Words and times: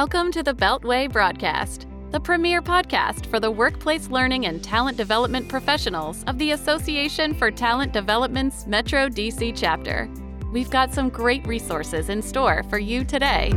Welcome 0.00 0.32
to 0.32 0.42
the 0.42 0.54
Beltway 0.54 1.12
Broadcast, 1.12 1.86
the 2.10 2.18
premier 2.18 2.62
podcast 2.62 3.26
for 3.26 3.38
the 3.38 3.50
workplace 3.50 4.08
learning 4.08 4.46
and 4.46 4.64
talent 4.64 4.96
development 4.96 5.46
professionals 5.46 6.24
of 6.26 6.38
the 6.38 6.52
Association 6.52 7.34
for 7.34 7.50
Talent 7.50 7.92
Development's 7.92 8.66
Metro 8.66 9.10
DC 9.10 9.52
chapter. 9.54 10.10
We've 10.54 10.70
got 10.70 10.94
some 10.94 11.10
great 11.10 11.46
resources 11.46 12.08
in 12.08 12.22
store 12.22 12.62
for 12.70 12.78
you 12.78 13.04
today. 13.04 13.50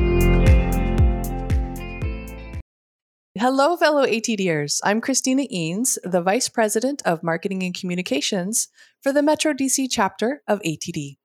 Hello, 3.39 3.77
fellow 3.77 4.05
ATDers. 4.05 4.81
I'm 4.83 4.99
Christina 4.99 5.43
Eanes, 5.43 5.97
the 6.03 6.21
Vice 6.21 6.49
President 6.49 7.01
of 7.05 7.23
Marketing 7.23 7.63
and 7.63 7.73
Communications 7.73 8.67
for 9.01 9.13
the 9.13 9.23
Metro 9.23 9.53
DC 9.53 9.87
chapter 9.89 10.43
of 10.45 10.59
ATD. 10.63 11.15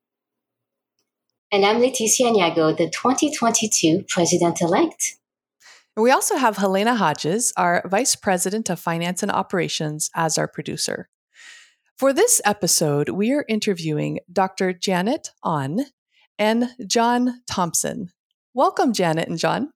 And 1.50 1.64
I'm 1.64 1.78
Leticia 1.78 2.30
Niago, 2.30 2.76
the 2.76 2.90
2022 2.90 4.04
President 4.06 4.60
elect. 4.60 5.16
We 5.96 6.10
also 6.10 6.36
have 6.36 6.58
Helena 6.58 6.94
Hodges, 6.94 7.54
our 7.56 7.82
Vice 7.88 8.14
President 8.16 8.68
of 8.68 8.78
Finance 8.78 9.22
and 9.22 9.32
Operations, 9.32 10.10
as 10.14 10.36
our 10.36 10.46
producer. 10.46 11.08
For 11.96 12.12
this 12.12 12.42
episode, 12.44 13.08
we 13.08 13.32
are 13.32 13.46
interviewing 13.48 14.18
Dr. 14.30 14.74
Janet 14.74 15.30
Ahn 15.42 15.86
and 16.38 16.68
John 16.86 17.40
Thompson. 17.46 18.12
Welcome, 18.52 18.92
Janet 18.92 19.28
and 19.28 19.38
John. 19.38 19.70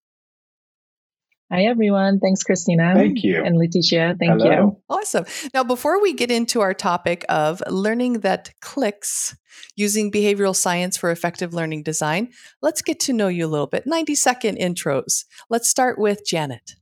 Hi, 1.53 1.65
everyone. 1.65 2.19
Thanks, 2.19 2.43
Christina. 2.45 2.95
Thank 2.95 3.23
you. 3.23 3.45
And 3.45 3.59
Leticia. 3.59 4.19
Thank 4.19 4.41
Hello. 4.41 4.51
you. 4.51 4.77
Awesome. 4.89 5.27
Now, 5.53 5.63
before 5.63 6.01
we 6.01 6.15
get 6.15 6.31
into 6.31 6.63
our 6.63 6.73
topic 6.73 7.27
of 7.29 7.63
learning 7.69 8.21
that 8.21 8.55
clicks 8.63 9.37
using 9.77 10.11
behavioral 10.11 10.57
science 10.57 10.97
for 10.97 11.11
effective 11.11 11.53
learning 11.53 11.83
design, 11.83 12.31
let's 12.63 12.81
get 12.81 13.01
to 13.01 13.13
know 13.13 13.29
you 13.29 13.45
a 13.45 13.49
little 13.49 13.67
bit. 13.67 13.87
90 13.87 14.15
second 14.15 14.57
intros. 14.57 15.27
Let's 15.51 15.69
start 15.69 15.99
with 15.99 16.25
Janet. 16.27 16.77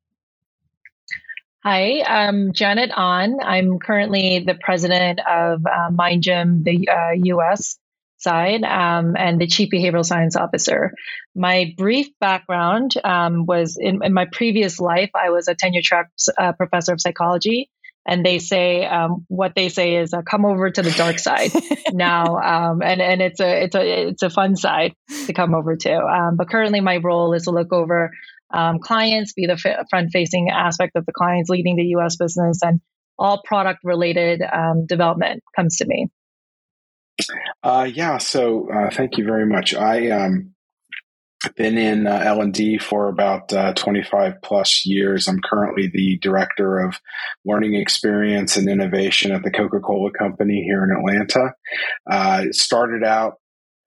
Hi, 1.65 2.05
I'm 2.07 2.53
Janet 2.53 2.93
Ahn. 2.97 3.39
I'm 3.43 3.81
currently 3.81 4.45
the 4.47 4.55
president 4.55 5.19
of 5.29 5.67
uh, 5.67 5.91
MindGym, 5.91 6.63
the 6.63 6.89
uh, 6.89 7.35
US 7.35 7.80
side, 8.21 8.63
um, 8.63 9.15
and 9.17 9.41
the 9.41 9.47
chief 9.47 9.71
behavioral 9.73 10.05
science 10.05 10.37
officer. 10.37 10.93
My 11.35 11.75
brief 11.77 12.09
background 12.21 12.93
um, 13.03 13.47
was 13.47 13.77
in, 13.81 14.05
in, 14.05 14.13
my 14.13 14.27
previous 14.31 14.79
life, 14.79 15.11
I 15.15 15.31
was 15.31 15.49
a 15.49 15.55
tenure 15.55 15.83
track 15.83 16.11
uh, 16.39 16.53
professor 16.53 16.93
of 16.93 17.01
psychology. 17.01 17.71
And 18.07 18.25
they 18.25 18.39
say 18.39 18.87
um, 18.87 19.27
what 19.29 19.53
they 19.55 19.69
say 19.69 19.97
is 19.97 20.15
uh, 20.15 20.23
come 20.23 20.47
over 20.47 20.71
to 20.71 20.83
the 20.83 20.91
dark 20.91 21.19
side 21.19 21.51
now, 21.93 22.39
um, 22.39 22.83
and 22.83 23.01
and 23.01 23.21
it's 23.21 23.41
a 23.41 23.65
it's 23.65 23.77
a 23.77 24.09
it's 24.09 24.23
a 24.23 24.31
fun 24.31 24.57
side 24.57 24.95
to 25.27 25.35
come 25.35 25.55
over 25.55 25.77
to. 25.77 25.97
Um, 25.99 26.37
but 26.37 26.49
currently, 26.49 26.81
my 26.81 26.97
role 26.97 27.35
is 27.35 27.45
to 27.45 27.51
look 27.51 27.75
over 27.75 28.11
um, 28.55 28.79
clients, 28.79 29.35
be 29.35 29.45
the 29.47 29.61
f- 29.65 29.87
front 29.91 30.11
facing 30.13 30.49
aspect 30.49 30.97
of 30.97 31.05
the 31.05 31.13
clients 31.13 31.51
leading 31.51 31.77
the 31.77 31.95
US 31.99 32.17
business, 32.17 32.61
and 32.63 32.81
all 33.19 33.43
product 33.45 33.81
related 33.85 34.41
um, 34.41 34.87
development 34.87 35.43
comes 35.55 35.77
to 35.77 35.87
me. 35.87 36.09
Uh, 37.63 37.89
yeah, 37.93 38.19
so 38.19 38.69
uh, 38.71 38.91
thank 38.91 39.19
you 39.19 39.25
very 39.25 39.47
much. 39.47 39.75
I 39.75 40.11
um, 40.11 40.55
been 41.57 41.79
in 41.79 42.07
uh, 42.07 42.23
L 42.25 42.43
and 42.43 42.53
D 42.53 42.79
for 42.79 43.09
about 43.09 43.53
uh, 43.53 43.73
25 43.75 44.43
plus 44.43 44.85
years. 44.85 45.27
I'm 45.27 45.41
currently 45.41 45.91
the 45.93 46.19
director 46.21 46.79
of 46.79 46.99
learning 47.45 47.75
experience 47.75 48.57
and 48.57 48.69
innovation 48.69 49.33
at 49.33 49.43
the 49.43 49.51
Coca-Cola 49.51 50.11
Company 50.13 50.63
here 50.63 50.85
in 50.85 50.97
Atlanta. 50.97 51.53
Uh, 52.11 52.45
started 52.51 53.05
out 53.05 53.35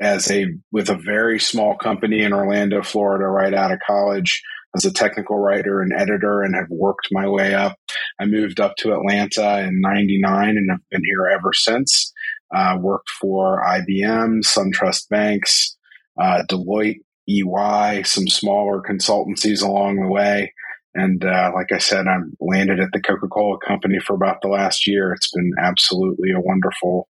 as 0.01 0.31
a 0.31 0.47
with 0.71 0.89
a 0.89 0.95
very 0.97 1.39
small 1.39 1.75
company 1.75 2.23
in 2.23 2.33
Orlando, 2.33 2.81
Florida, 2.81 3.25
right 3.25 3.53
out 3.53 3.71
of 3.71 3.79
college 3.85 4.41
as 4.75 4.85
a 4.85 4.93
technical 4.93 5.37
writer 5.37 5.81
and 5.81 5.93
editor 5.93 6.41
and 6.41 6.55
have 6.55 6.69
worked 6.69 7.07
my 7.11 7.27
way 7.27 7.53
up. 7.53 7.77
I 8.19 8.25
moved 8.25 8.59
up 8.59 8.75
to 8.77 8.93
Atlanta 8.93 9.59
in 9.59 9.81
99 9.81 10.49
and 10.49 10.71
have 10.71 10.79
been 10.89 11.03
here 11.05 11.27
ever 11.27 11.53
since. 11.53 12.11
Uh, 12.53 12.77
worked 12.79 13.09
for 13.09 13.63
IBM, 13.65 14.43
SunTrust 14.43 15.09
Banks, 15.09 15.75
uh, 16.21 16.43
Deloitte, 16.49 16.99
EY, 17.27 18.03
some 18.03 18.27
smaller 18.27 18.81
consultancies 18.81 19.63
along 19.63 20.01
the 20.01 20.07
way. 20.07 20.53
And 20.93 21.25
uh, 21.25 21.51
like 21.55 21.71
I 21.71 21.79
said, 21.79 22.05
I'm 22.07 22.33
landed 22.39 22.79
at 22.79 22.89
the 22.93 23.01
Coca 23.01 23.27
Cola 23.27 23.57
Company 23.65 23.99
for 23.99 24.13
about 24.13 24.41
the 24.41 24.49
last 24.49 24.85
year. 24.85 25.13
It's 25.13 25.31
been 25.31 25.51
absolutely 25.59 26.29
a 26.31 26.41
wonderful 26.41 27.07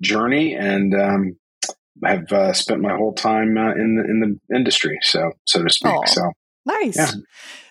journey, 0.00 0.54
and 0.54 0.94
um, 0.94 1.36
have 2.02 2.32
uh, 2.32 2.52
spent 2.54 2.80
my 2.80 2.96
whole 2.96 3.12
time 3.12 3.58
uh, 3.58 3.72
in 3.72 3.96
the 3.96 4.04
in 4.04 4.20
the 4.48 4.56
industry, 4.56 4.98
so 5.02 5.32
so 5.44 5.62
to 5.62 5.68
speak. 5.68 6.08
So 6.08 6.32
Nice. 6.66 6.96
Yeah. 6.96 7.12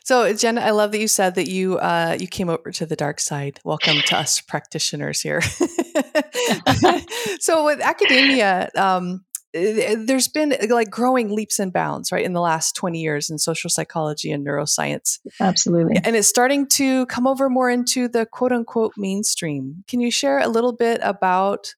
So, 0.05 0.33
Jen, 0.33 0.57
I 0.57 0.69
love 0.69 0.91
that 0.93 0.99
you 0.99 1.07
said 1.07 1.35
that 1.35 1.49
you 1.49 1.77
uh, 1.77 2.15
you 2.17 2.27
came 2.27 2.49
over 2.49 2.71
to 2.71 2.85
the 2.85 2.95
dark 2.95 3.19
side. 3.19 3.59
Welcome 3.65 3.97
to 4.05 4.17
us 4.17 4.39
practitioners 4.39 5.21
here. 5.21 5.41
so, 7.39 7.65
with 7.65 7.81
academia, 7.81 8.69
um, 8.75 9.23
eh, 9.53 9.95
there's 9.97 10.27
been 10.27 10.55
like 10.69 10.89
growing 10.89 11.33
leaps 11.35 11.59
and 11.59 11.71
bounds, 11.71 12.11
right, 12.11 12.25
in 12.25 12.33
the 12.33 12.41
last 12.41 12.75
20 12.75 12.99
years 12.99 13.29
in 13.29 13.37
social 13.37 13.69
psychology 13.69 14.31
and 14.31 14.45
neuroscience. 14.45 15.19
Absolutely. 15.39 15.97
And 16.03 16.15
it's 16.15 16.27
starting 16.27 16.67
to 16.73 17.05
come 17.07 17.27
over 17.27 17.49
more 17.49 17.69
into 17.69 18.07
the 18.07 18.25
quote 18.25 18.51
unquote 18.51 18.93
mainstream. 18.97 19.83
Can 19.87 19.99
you 19.99 20.11
share 20.11 20.39
a 20.39 20.47
little 20.47 20.73
bit 20.73 20.99
about 21.03 21.73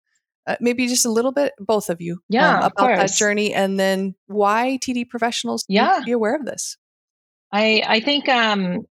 uh, 0.48 0.56
maybe 0.62 0.88
just 0.88 1.06
a 1.06 1.12
little 1.12 1.34
bit, 1.34 1.54
both 1.60 1.90
of 1.90 2.00
you, 2.02 2.22
Yeah, 2.30 2.60
um, 2.60 2.64
about 2.64 2.96
that 2.96 3.12
journey 3.12 3.54
and 3.54 3.78
then 3.80 4.16
why 4.28 4.80
TD 4.82 5.10
professionals 5.10 5.66
need 5.68 5.76
Yeah. 5.76 6.00
to 6.00 6.06
be 6.06 6.12
aware 6.14 6.36
of 6.36 6.46
this? 6.46 6.78
I 7.52 7.84
I 7.86 8.00
think 8.00 8.28
um 8.30 8.86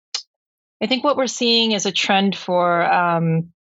I 0.82 0.86
think 0.86 1.04
what 1.04 1.16
we're 1.16 1.26
seeing 1.28 1.72
is 1.72 1.86
a 1.86 1.92
trend 1.92 2.36
for 2.36 2.82
um 2.84 3.52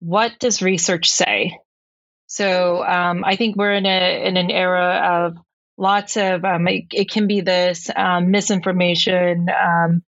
what 0.00 0.38
does 0.38 0.62
research 0.62 1.10
say? 1.10 1.58
So 2.26 2.84
um, 2.84 3.24
I 3.24 3.36
think 3.36 3.56
we're 3.56 3.74
in 3.74 3.86
a 3.86 4.26
in 4.26 4.36
an 4.36 4.50
era 4.50 5.26
of 5.26 5.36
lots 5.78 6.16
of 6.16 6.44
um, 6.44 6.66
it, 6.68 6.84
it 6.92 7.10
can 7.10 7.26
be 7.26 7.40
this 7.40 7.90
um, 7.94 8.30
misinformation, 8.30 9.48
um, 9.48 10.02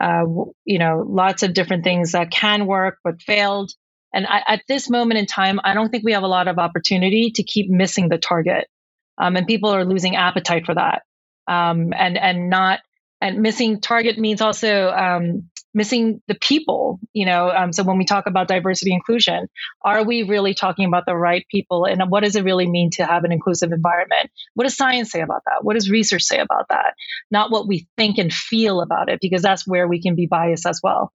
uh, 0.00 0.24
you 0.64 0.78
know, 0.78 1.04
lots 1.06 1.42
of 1.42 1.54
different 1.54 1.84
things 1.84 2.12
that 2.12 2.30
can 2.30 2.66
work 2.66 2.98
but 3.02 3.22
failed. 3.22 3.72
And 4.12 4.26
I, 4.26 4.42
at 4.46 4.62
this 4.68 4.88
moment 4.88 5.18
in 5.18 5.26
time, 5.26 5.58
I 5.64 5.74
don't 5.74 5.88
think 5.90 6.04
we 6.04 6.12
have 6.12 6.22
a 6.22 6.28
lot 6.28 6.46
of 6.46 6.58
opportunity 6.58 7.32
to 7.32 7.42
keep 7.42 7.68
missing 7.68 8.08
the 8.08 8.18
target, 8.18 8.68
um, 9.18 9.36
and 9.36 9.46
people 9.46 9.70
are 9.70 9.84
losing 9.84 10.14
appetite 10.14 10.66
for 10.66 10.74
that, 10.74 11.02
um, 11.48 11.92
and 11.92 12.16
and 12.16 12.48
not 12.48 12.80
and 13.20 13.40
missing 13.40 13.80
target 13.80 14.18
means 14.18 14.40
also 14.40 14.90
missing 15.74 16.22
the 16.28 16.34
people 16.34 16.98
you 17.12 17.26
know 17.26 17.50
um, 17.50 17.72
so 17.72 17.82
when 17.82 17.98
we 17.98 18.04
talk 18.04 18.26
about 18.26 18.48
diversity 18.48 18.92
inclusion 18.92 19.48
are 19.84 20.04
we 20.04 20.22
really 20.22 20.54
talking 20.54 20.86
about 20.86 21.06
the 21.06 21.16
right 21.16 21.44
people? 21.50 21.84
And 21.84 22.02
what 22.10 22.24
does 22.24 22.36
it 22.36 22.44
really 22.44 22.68
mean 22.68 22.90
to 22.92 23.04
have 23.04 23.24
an 23.24 23.32
inclusive 23.32 23.72
environment? 23.72 24.30
What 24.54 24.64
does 24.64 24.76
science 24.76 25.10
say 25.10 25.20
about 25.20 25.42
that? 25.46 25.62
What 25.62 25.74
does 25.74 25.90
research 25.90 26.22
say 26.22 26.38
about 26.38 26.66
that? 26.70 26.94
Not 27.30 27.50
what 27.50 27.68
we 27.68 27.86
think 27.96 28.18
and 28.18 28.32
feel 28.32 28.80
about 28.80 29.08
it 29.08 29.18
because 29.20 29.42
that's 29.42 29.66
where 29.66 29.86
we 29.86 30.00
can 30.00 30.14
be 30.14 30.26
biased 30.26 30.66
as 30.66 30.80
well. 30.82 31.12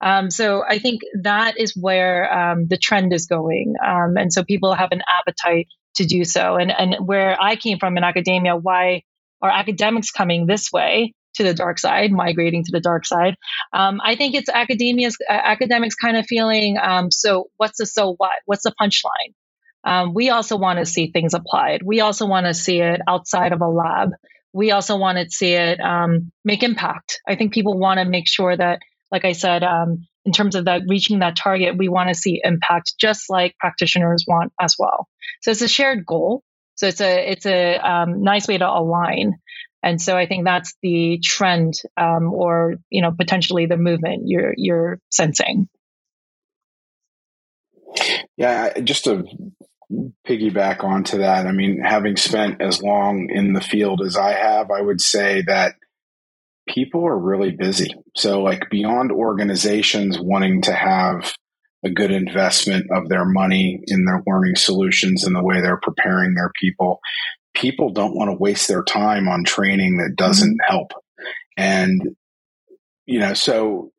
Um, 0.00 0.30
so 0.30 0.64
i 0.66 0.78
think 0.78 1.00
that 1.22 1.58
is 1.58 1.76
where 1.76 2.32
um, 2.32 2.66
the 2.68 2.76
trend 2.76 3.12
is 3.12 3.26
going 3.26 3.74
um, 3.84 4.16
and 4.16 4.32
so 4.32 4.44
people 4.44 4.72
have 4.74 4.90
an 4.92 5.02
appetite 5.18 5.68
to 5.96 6.04
do 6.04 6.24
so. 6.24 6.56
And 6.56 6.70
and 6.70 6.96
where 7.06 7.36
i 7.40 7.56
came 7.56 7.78
from 7.78 7.96
in 7.96 8.04
academia 8.04 8.56
why 8.56 9.02
are 9.42 9.50
academics 9.50 10.10
coming 10.10 10.46
this 10.46 10.70
way 10.72 11.14
to 11.38 11.44
the 11.44 11.54
dark 11.54 11.78
side, 11.78 12.12
migrating 12.12 12.64
to 12.64 12.70
the 12.72 12.80
dark 12.80 13.06
side. 13.06 13.36
Um, 13.72 14.00
I 14.04 14.14
think 14.14 14.34
it's 14.34 14.48
academia's 14.48 15.16
uh, 15.28 15.32
academics 15.32 15.94
kind 15.94 16.16
of 16.16 16.26
feeling. 16.26 16.76
Um, 16.80 17.10
so 17.10 17.48
what's 17.56 17.78
the 17.78 17.86
so 17.86 18.14
what? 18.16 18.32
What's 18.44 18.64
the 18.64 18.74
punchline? 18.80 19.34
Um, 19.84 20.12
we 20.12 20.30
also 20.30 20.56
want 20.56 20.78
to 20.78 20.86
see 20.86 21.10
things 21.10 21.34
applied. 21.34 21.82
We 21.82 22.00
also 22.00 22.26
want 22.26 22.46
to 22.46 22.54
see 22.54 22.80
it 22.80 23.00
outside 23.08 23.52
of 23.52 23.60
a 23.60 23.68
lab. 23.68 24.10
We 24.52 24.70
also 24.72 24.96
want 24.96 25.18
to 25.18 25.30
see 25.30 25.52
it 25.52 25.80
um, 25.80 26.32
make 26.44 26.62
impact. 26.62 27.20
I 27.26 27.36
think 27.36 27.54
people 27.54 27.78
want 27.78 27.98
to 27.98 28.04
make 28.04 28.28
sure 28.28 28.56
that, 28.56 28.80
like 29.12 29.24
I 29.24 29.32
said, 29.32 29.62
um, 29.62 30.06
in 30.24 30.32
terms 30.32 30.56
of 30.56 30.66
that 30.66 30.82
reaching 30.88 31.20
that 31.20 31.36
target, 31.36 31.78
we 31.78 31.88
want 31.88 32.08
to 32.08 32.14
see 32.14 32.40
impact, 32.42 32.94
just 33.00 33.30
like 33.30 33.56
practitioners 33.58 34.24
want 34.26 34.52
as 34.60 34.74
well. 34.78 35.08
So 35.42 35.52
it's 35.52 35.62
a 35.62 35.68
shared 35.68 36.04
goal. 36.04 36.42
So 36.74 36.86
it's 36.86 37.00
a 37.00 37.30
it's 37.30 37.46
a 37.46 37.76
um, 37.76 38.22
nice 38.22 38.46
way 38.46 38.58
to 38.58 38.68
align. 38.68 39.34
And 39.82 40.00
so 40.00 40.16
I 40.16 40.26
think 40.26 40.44
that's 40.44 40.74
the 40.82 41.20
trend, 41.22 41.74
um, 41.96 42.32
or 42.32 42.76
you 42.90 43.02
know, 43.02 43.12
potentially 43.12 43.66
the 43.66 43.76
movement 43.76 44.24
you're 44.26 44.54
you're 44.56 45.00
sensing. 45.10 45.68
Yeah, 48.36 48.78
just 48.80 49.04
to 49.04 49.24
piggyback 50.26 50.84
onto 50.84 51.18
that, 51.18 51.46
I 51.46 51.52
mean, 51.52 51.80
having 51.84 52.16
spent 52.16 52.60
as 52.60 52.82
long 52.82 53.28
in 53.30 53.52
the 53.52 53.60
field 53.60 54.02
as 54.04 54.16
I 54.16 54.32
have, 54.32 54.70
I 54.70 54.82
would 54.82 55.00
say 55.00 55.42
that 55.46 55.74
people 56.68 57.06
are 57.06 57.18
really 57.18 57.50
busy. 57.50 57.94
So, 58.14 58.42
like, 58.42 58.68
beyond 58.70 59.10
organizations 59.10 60.18
wanting 60.20 60.62
to 60.62 60.72
have 60.72 61.34
a 61.84 61.90
good 61.90 62.10
investment 62.10 62.86
of 62.90 63.08
their 63.08 63.24
money 63.24 63.80
in 63.86 64.04
their 64.04 64.22
learning 64.26 64.56
solutions 64.56 65.24
and 65.24 65.34
the 65.34 65.42
way 65.42 65.60
they're 65.60 65.80
preparing 65.80 66.34
their 66.34 66.50
people, 66.60 67.00
people 67.58 67.90
don't 67.90 68.14
want 68.14 68.30
to 68.30 68.36
waste 68.36 68.68
their 68.68 68.82
time 68.82 69.28
on 69.28 69.44
training 69.44 69.98
that 69.98 70.16
doesn't 70.16 70.52
mm-hmm. 70.52 70.72
help. 70.72 70.92
And 71.56 72.16
you 73.06 73.18
know, 73.18 73.34
so 73.34 73.90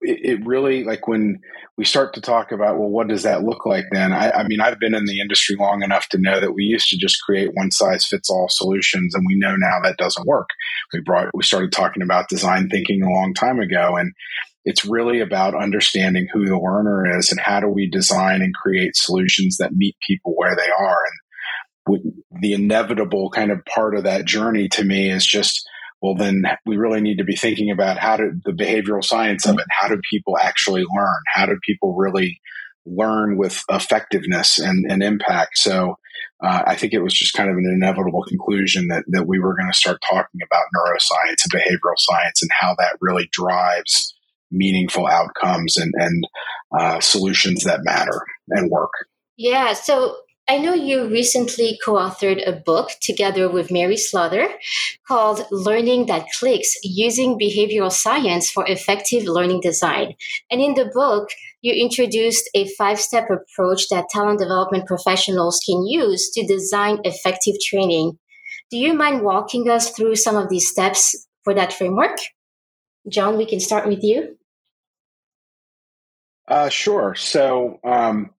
it, 0.00 0.38
it, 0.38 0.46
really 0.46 0.84
like 0.84 1.08
when 1.08 1.40
we 1.76 1.84
start 1.84 2.14
to 2.14 2.20
talk 2.20 2.52
about 2.52 2.78
well 2.78 2.88
what 2.88 3.08
does 3.08 3.24
that 3.24 3.42
look 3.42 3.66
like 3.66 3.86
then? 3.90 4.12
I, 4.12 4.30
I, 4.30 4.46
mean 4.46 4.60
i've 4.60 4.78
been 4.78 4.94
in 4.94 5.06
the 5.06 5.20
industry 5.20 5.56
long 5.58 5.82
enough 5.82 6.08
to 6.10 6.18
know 6.18 6.38
that 6.38 6.52
we 6.52 6.62
used 6.62 6.88
to 6.90 6.96
just 6.96 7.20
create 7.24 7.50
one 7.54 7.72
size 7.72 8.06
fits 8.06 8.30
all 8.30 8.46
solutions 8.48 9.14
and 9.14 9.24
we 9.26 9.36
know 9.36 9.56
now 9.56 9.80
that 9.82 9.96
doesn't 9.96 10.26
work. 10.26 10.48
We 10.92 11.00
brought 11.00 11.28
we 11.34 11.42
started 11.42 11.72
talking 11.72 12.02
about 12.02 12.28
design 12.28 12.68
thinking 12.68 13.02
a 13.02 13.10
long 13.10 13.34
time 13.34 13.58
ago 13.58 13.96
and 13.96 14.12
it's 14.64 14.84
really 14.84 15.20
about 15.20 15.60
understanding 15.60 16.28
who 16.32 16.46
the 16.46 16.58
learner 16.58 17.18
is 17.18 17.30
and 17.30 17.40
how 17.40 17.58
do 17.58 17.68
we 17.68 17.88
design 17.88 18.42
and 18.42 18.54
create 18.54 18.94
solutions 18.94 19.56
that 19.56 19.72
meet 19.72 19.96
people 20.06 20.34
where 20.36 20.54
they 20.54 20.68
are. 20.68 20.98
And 21.06 21.18
the 22.40 22.52
inevitable 22.52 23.30
kind 23.30 23.50
of 23.50 23.64
part 23.64 23.96
of 23.96 24.04
that 24.04 24.24
journey 24.24 24.68
to 24.68 24.84
me 24.84 25.10
is 25.10 25.26
just 25.26 25.68
well, 26.00 26.14
then 26.14 26.44
we 26.64 26.76
really 26.76 27.00
need 27.00 27.18
to 27.18 27.24
be 27.24 27.34
thinking 27.34 27.70
about 27.70 27.98
how 27.98 28.16
to 28.16 28.30
the 28.44 28.52
behavioral 28.52 29.04
science 29.04 29.46
of 29.46 29.58
it. 29.58 29.66
How 29.70 29.88
do 29.88 30.00
people 30.08 30.38
actually 30.38 30.82
learn? 30.82 31.22
How 31.26 31.46
do 31.46 31.58
people 31.66 31.96
really 31.96 32.40
learn 32.86 33.36
with 33.36 33.62
effectiveness 33.68 34.58
and, 34.58 34.88
and 34.88 35.02
impact? 35.02 35.58
So 35.58 35.96
uh, 36.42 36.62
I 36.66 36.76
think 36.76 36.92
it 36.92 37.02
was 37.02 37.14
just 37.14 37.34
kind 37.34 37.50
of 37.50 37.56
an 37.56 37.68
inevitable 37.74 38.22
conclusion 38.28 38.88
that, 38.88 39.04
that 39.08 39.26
we 39.26 39.40
were 39.40 39.56
going 39.56 39.70
to 39.70 39.76
start 39.76 40.00
talking 40.08 40.40
about 40.40 40.66
neuroscience 40.76 41.42
and 41.44 41.52
behavioral 41.52 41.96
science 41.96 42.42
and 42.42 42.50
how 42.52 42.76
that 42.78 42.96
really 43.00 43.28
drives 43.32 44.14
meaningful 44.52 45.06
outcomes 45.06 45.76
and, 45.76 45.92
and 45.96 46.28
uh, 46.78 47.00
solutions 47.00 47.64
that 47.64 47.80
matter 47.82 48.22
and 48.50 48.70
work. 48.70 48.92
Yeah. 49.36 49.72
So 49.72 50.16
I 50.50 50.56
know 50.56 50.72
you 50.72 51.06
recently 51.06 51.78
co 51.84 51.96
authored 51.96 52.42
a 52.48 52.52
book 52.52 52.92
together 53.02 53.50
with 53.50 53.70
Mary 53.70 53.98
Slaughter 53.98 54.48
called 55.06 55.44
Learning 55.50 56.06
That 56.06 56.26
Clicks 56.38 56.74
Using 56.82 57.38
Behavioral 57.38 57.92
Science 57.92 58.50
for 58.50 58.64
Effective 58.66 59.24
Learning 59.24 59.60
Design. 59.60 60.14
And 60.50 60.62
in 60.62 60.72
the 60.72 60.90
book, 60.94 61.28
you 61.60 61.74
introduced 61.74 62.48
a 62.54 62.66
five 62.78 62.98
step 62.98 63.28
approach 63.28 63.90
that 63.90 64.08
talent 64.08 64.38
development 64.38 64.86
professionals 64.86 65.60
can 65.66 65.86
use 65.86 66.30
to 66.30 66.46
design 66.46 67.00
effective 67.04 67.56
training. 67.62 68.18
Do 68.70 68.78
you 68.78 68.94
mind 68.94 69.22
walking 69.22 69.68
us 69.68 69.90
through 69.90 70.16
some 70.16 70.36
of 70.36 70.48
these 70.48 70.70
steps 70.70 71.26
for 71.44 71.52
that 71.52 71.74
framework? 71.74 72.16
John, 73.06 73.36
we 73.36 73.44
can 73.44 73.60
start 73.60 73.86
with 73.86 74.02
you. 74.02 74.38
Uh, 76.46 76.70
sure. 76.70 77.14
So, 77.14 77.80
um, 77.84 78.30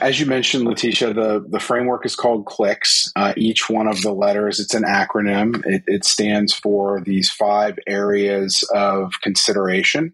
as 0.00 0.20
you 0.20 0.26
mentioned, 0.26 0.66
Leticia, 0.66 1.14
the, 1.14 1.44
the 1.48 1.60
framework 1.60 2.06
is 2.06 2.16
called 2.16 2.46
CLICKS. 2.46 3.12
Uh, 3.16 3.32
each 3.36 3.68
one 3.68 3.86
of 3.88 4.02
the 4.02 4.12
letters, 4.12 4.60
it's 4.60 4.74
an 4.74 4.84
acronym. 4.84 5.62
It, 5.66 5.82
it 5.86 6.04
stands 6.04 6.52
for 6.52 7.00
these 7.00 7.30
five 7.30 7.78
areas 7.86 8.68
of 8.74 9.12
consideration. 9.22 10.12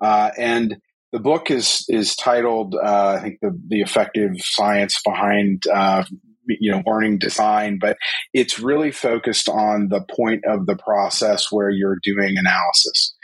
Uh, 0.00 0.30
and 0.36 0.76
the 1.12 1.20
book 1.20 1.50
is 1.50 1.84
is 1.88 2.14
titled, 2.14 2.74
uh, 2.74 3.16
I 3.18 3.20
think, 3.20 3.40
the, 3.40 3.58
the 3.68 3.80
effective 3.80 4.36
science 4.38 5.00
behind 5.04 5.64
uh, 5.72 6.04
you 6.46 6.72
know 6.72 6.82
learning 6.86 7.18
design 7.18 7.78
but 7.80 7.96
it's 8.32 8.58
really 8.58 8.90
focused 8.90 9.48
on 9.48 9.88
the 9.88 10.04
point 10.10 10.42
of 10.46 10.66
the 10.66 10.76
process 10.76 11.46
where 11.50 11.70
you're 11.70 11.98
doing 12.02 12.36
analysis 12.36 13.14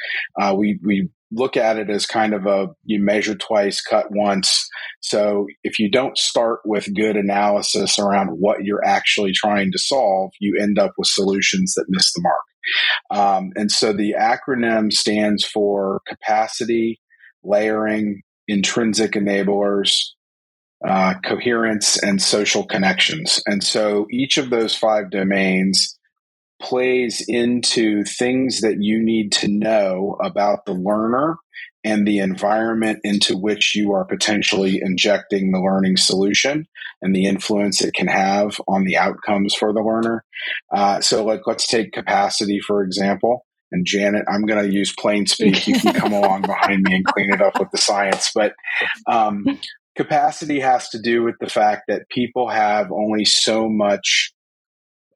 uh, 0.41 0.55
we 0.57 0.79
we 0.85 1.09
look 1.33 1.57
at 1.57 1.79
it 1.79 1.91
as 1.91 2.07
kind 2.07 2.35
of 2.35 2.47
a 2.47 2.69
you 2.85 3.03
measure 3.03 3.35
twice 3.35 3.81
cut 3.81 4.07
once 4.11 4.69
so 5.01 5.47
if 5.65 5.79
you 5.79 5.91
don't 5.91 6.17
start 6.17 6.61
with 6.65 6.95
good 6.95 7.17
analysis 7.17 7.99
around 7.99 8.29
what 8.29 8.65
you're 8.65 8.85
actually 8.85 9.33
trying 9.33 9.73
to 9.73 9.79
solve 9.79 10.31
you 10.41 10.57
end 10.61 10.79
up 10.79 10.93
with 10.97 11.09
solutions 11.09 11.75
that 11.75 11.87
miss 11.89 12.13
the 12.13 12.23
mark 12.23 12.43
um, 13.11 13.51
and 13.57 13.71
so 13.71 13.93
the 13.93 14.15
acronym 14.19 14.93
stands 14.93 15.45
for 15.45 16.01
capacity 16.07 17.01
layering 17.43 18.23
intrinsic 18.49 19.13
enablers 19.13 19.97
uh, 20.87 21.15
coherence 21.25 22.03
and 22.03 22.21
social 22.21 22.65
connections. 22.65 23.41
And 23.47 23.63
so 23.65 24.07
each 24.11 24.37
of 24.39 24.51
those 24.51 24.75
five 24.77 25.11
domains 25.11 25.99
plays 26.61 27.25
into 27.27 28.05
things 28.05 28.61
that 28.61 28.77
you 28.81 29.03
need 29.03 29.33
to 29.33 29.49
know 29.49 30.17
about 30.23 30.65
the 30.65 30.73
learner 30.73 31.37
and 31.85 32.07
the 32.07 32.19
environment 32.19 32.99
into 33.05 33.37
which 33.37 33.77
you 33.77 33.93
are 33.93 34.05
potentially 34.05 34.81
injecting 34.83 35.53
the 35.53 35.61
learning 35.61 35.97
solution 35.97 36.67
and 37.01 37.15
the 37.15 37.27
influence 37.27 37.83
it 37.83 37.95
can 37.95 38.09
have 38.09 38.61
on 38.67 38.85
the 38.85 38.97
outcomes 38.97 39.55
for 39.55 39.73
the 39.73 39.81
learner. 39.81 40.25
Uh, 40.75 41.01
so, 41.01 41.25
like, 41.25 41.43
let's 41.47 41.67
take 41.67 41.93
capacity 41.93 42.59
for 42.59 42.83
example. 42.83 43.47
And 43.73 43.85
Janet, 43.85 44.25
I'm 44.29 44.47
going 44.47 44.65
to 44.65 44.73
use 44.73 44.95
plain 44.97 45.27
speak. 45.27 45.67
You 45.67 45.79
can 45.79 45.93
come 45.95 46.13
along 46.13 46.43
behind 46.43 46.83
me 46.83 46.95
and 46.95 47.05
clean 47.05 47.33
it 47.33 47.43
up 47.43 47.59
with 47.59 47.71
the 47.73 47.79
science. 47.79 48.31
But 48.35 48.55
um, 49.09 49.59
capacity 49.97 50.61
has 50.61 50.89
to 50.91 51.01
do 51.01 51.23
with 51.23 51.35
the 51.41 51.49
fact 51.49 51.85
that 51.89 52.09
people 52.09 52.49
have 52.49 52.93
only 52.93 53.25
so 53.25 53.69
much 53.69 54.33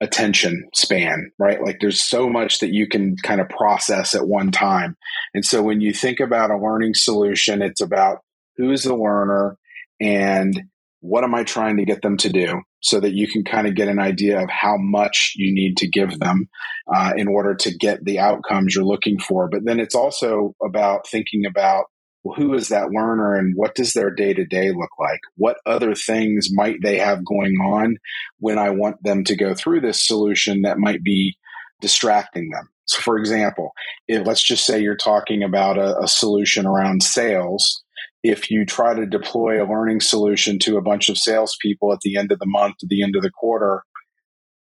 attention 0.01 0.69
span, 0.75 1.31
right? 1.39 1.63
Like 1.63 1.79
there's 1.81 2.03
so 2.03 2.29
much 2.29 2.61
that 2.61 2.73
you 2.73 2.89
can 2.89 3.17
kind 3.23 3.41
of 3.41 3.49
process 3.49 4.15
at 4.15 4.27
one 4.27 4.51
time. 4.51 4.97
And 5.35 5.45
so 5.45 5.63
when 5.63 5.81
you 5.81 5.93
think 5.93 6.21
about 6.21 6.51
a 6.51 6.57
learning 6.57 6.95
solution, 6.95 7.61
it's 7.61 7.83
about 7.83 8.19
who's 8.57 8.83
the 8.83 8.97
learner 8.97 9.59
and 10.01 10.63
what 11.01 11.25
am 11.25 11.35
I 11.35 11.45
trying 11.45 11.79
to 11.79 11.85
get 11.85 12.03
them 12.03 12.17
to 12.19 12.29
do 12.29 12.61
so 12.83 13.01
that 13.01 13.13
you 13.13 13.29
can 13.29 13.45
kind 13.45 13.67
of 13.67 13.75
get 13.75 13.89
an 13.89 13.99
idea 13.99 14.43
of 14.43 14.51
how 14.51 14.77
much 14.79 15.33
you 15.37 15.53
need 15.53 15.77
to 15.79 15.89
give 15.89 16.19
them 16.19 16.49
uh, 16.93 17.13
in 17.17 17.29
order 17.29 17.55
to 17.55 17.77
get 17.77 18.05
the 18.05 18.19
outcomes 18.19 18.75
you're 18.75 18.85
looking 18.85 19.19
for. 19.19 19.49
But 19.49 19.65
then 19.65 19.81
it's 19.81 19.95
also 19.95 20.55
about 20.65 21.07
thinking 21.07 21.45
about 21.47 21.87
who 22.25 22.55
is 22.55 22.69
that 22.69 22.91
learner 22.91 23.35
and 23.35 23.55
what 23.57 23.75
does 23.75 23.93
their 23.93 24.11
day 24.11 24.35
to 24.35 24.45
day 24.45 24.71
look 24.71 24.91
like? 24.99 25.21
What 25.37 25.57
other 25.65 25.95
things 25.95 26.49
might 26.53 26.77
they 26.83 26.99
have 26.99 27.25
going 27.25 27.55
on 27.55 27.97
when 28.39 28.59
I 28.59 28.71
want 28.71 29.03
them 29.03 29.25
to 29.25 29.37
go 29.37 29.55
through 29.55 29.81
this 29.81 30.07
solution 30.07 30.63
that 30.63 30.79
might 30.79 31.03
be 31.03 31.37
distracting 31.81 32.51
them? 32.51 32.69
So, 32.85 33.01
for 33.01 33.19
example, 33.19 33.73
if 34.07 34.27
let's 34.27 34.43
just 34.43 34.67
say 34.67 34.81
you're 34.81 34.97
talking 34.97 35.43
about 35.43 35.79
a, 35.79 35.99
a 36.01 36.09
solution 36.09 36.67
around 36.67 37.03
sales, 37.03 37.83
if 38.23 38.51
you 38.51 38.67
try 38.67 38.95
to 38.95 39.07
deploy 39.07 39.63
a 39.63 39.71
learning 39.71 40.01
solution 40.01 40.59
to 40.61 40.77
a 40.77 40.83
bunch 40.83 41.09
of 41.09 41.17
salespeople 41.17 41.93
at 41.93 42.01
the 42.03 42.17
end 42.17 42.33
of 42.33 42.39
the 42.39 42.47
month, 42.47 42.77
at 42.83 42.89
the 42.91 43.03
end 43.03 43.17
of 43.17 43.23
the 43.23 43.31
quarter, 43.31 43.83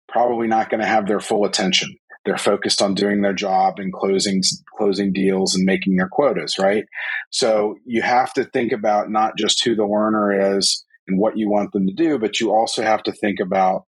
probably 0.08 0.46
not 0.46 0.68
going 0.68 0.80
to 0.80 0.86
have 0.86 1.06
their 1.06 1.20
full 1.20 1.44
attention 1.46 1.96
they're 2.26 2.36
focused 2.36 2.82
on 2.82 2.94
doing 2.94 3.22
their 3.22 3.32
job 3.32 3.78
and 3.78 3.92
closing 3.92 4.42
closing 4.76 5.12
deals 5.12 5.54
and 5.54 5.64
making 5.64 5.96
their 5.96 6.08
quotas 6.08 6.58
right? 6.58 6.84
So 7.30 7.76
you 7.86 8.02
have 8.02 8.32
to 8.34 8.44
think 8.44 8.72
about 8.72 9.10
not 9.10 9.36
just 9.38 9.64
who 9.64 9.74
the 9.74 9.86
learner 9.86 10.58
is 10.58 10.84
and 11.08 11.18
what 11.18 11.38
you 11.38 11.48
want 11.48 11.72
them 11.72 11.86
to 11.86 11.94
do 11.94 12.18
but 12.18 12.40
you 12.40 12.50
also 12.52 12.82
have 12.82 13.02
to 13.04 13.12
think 13.12 13.38
about 13.40 13.84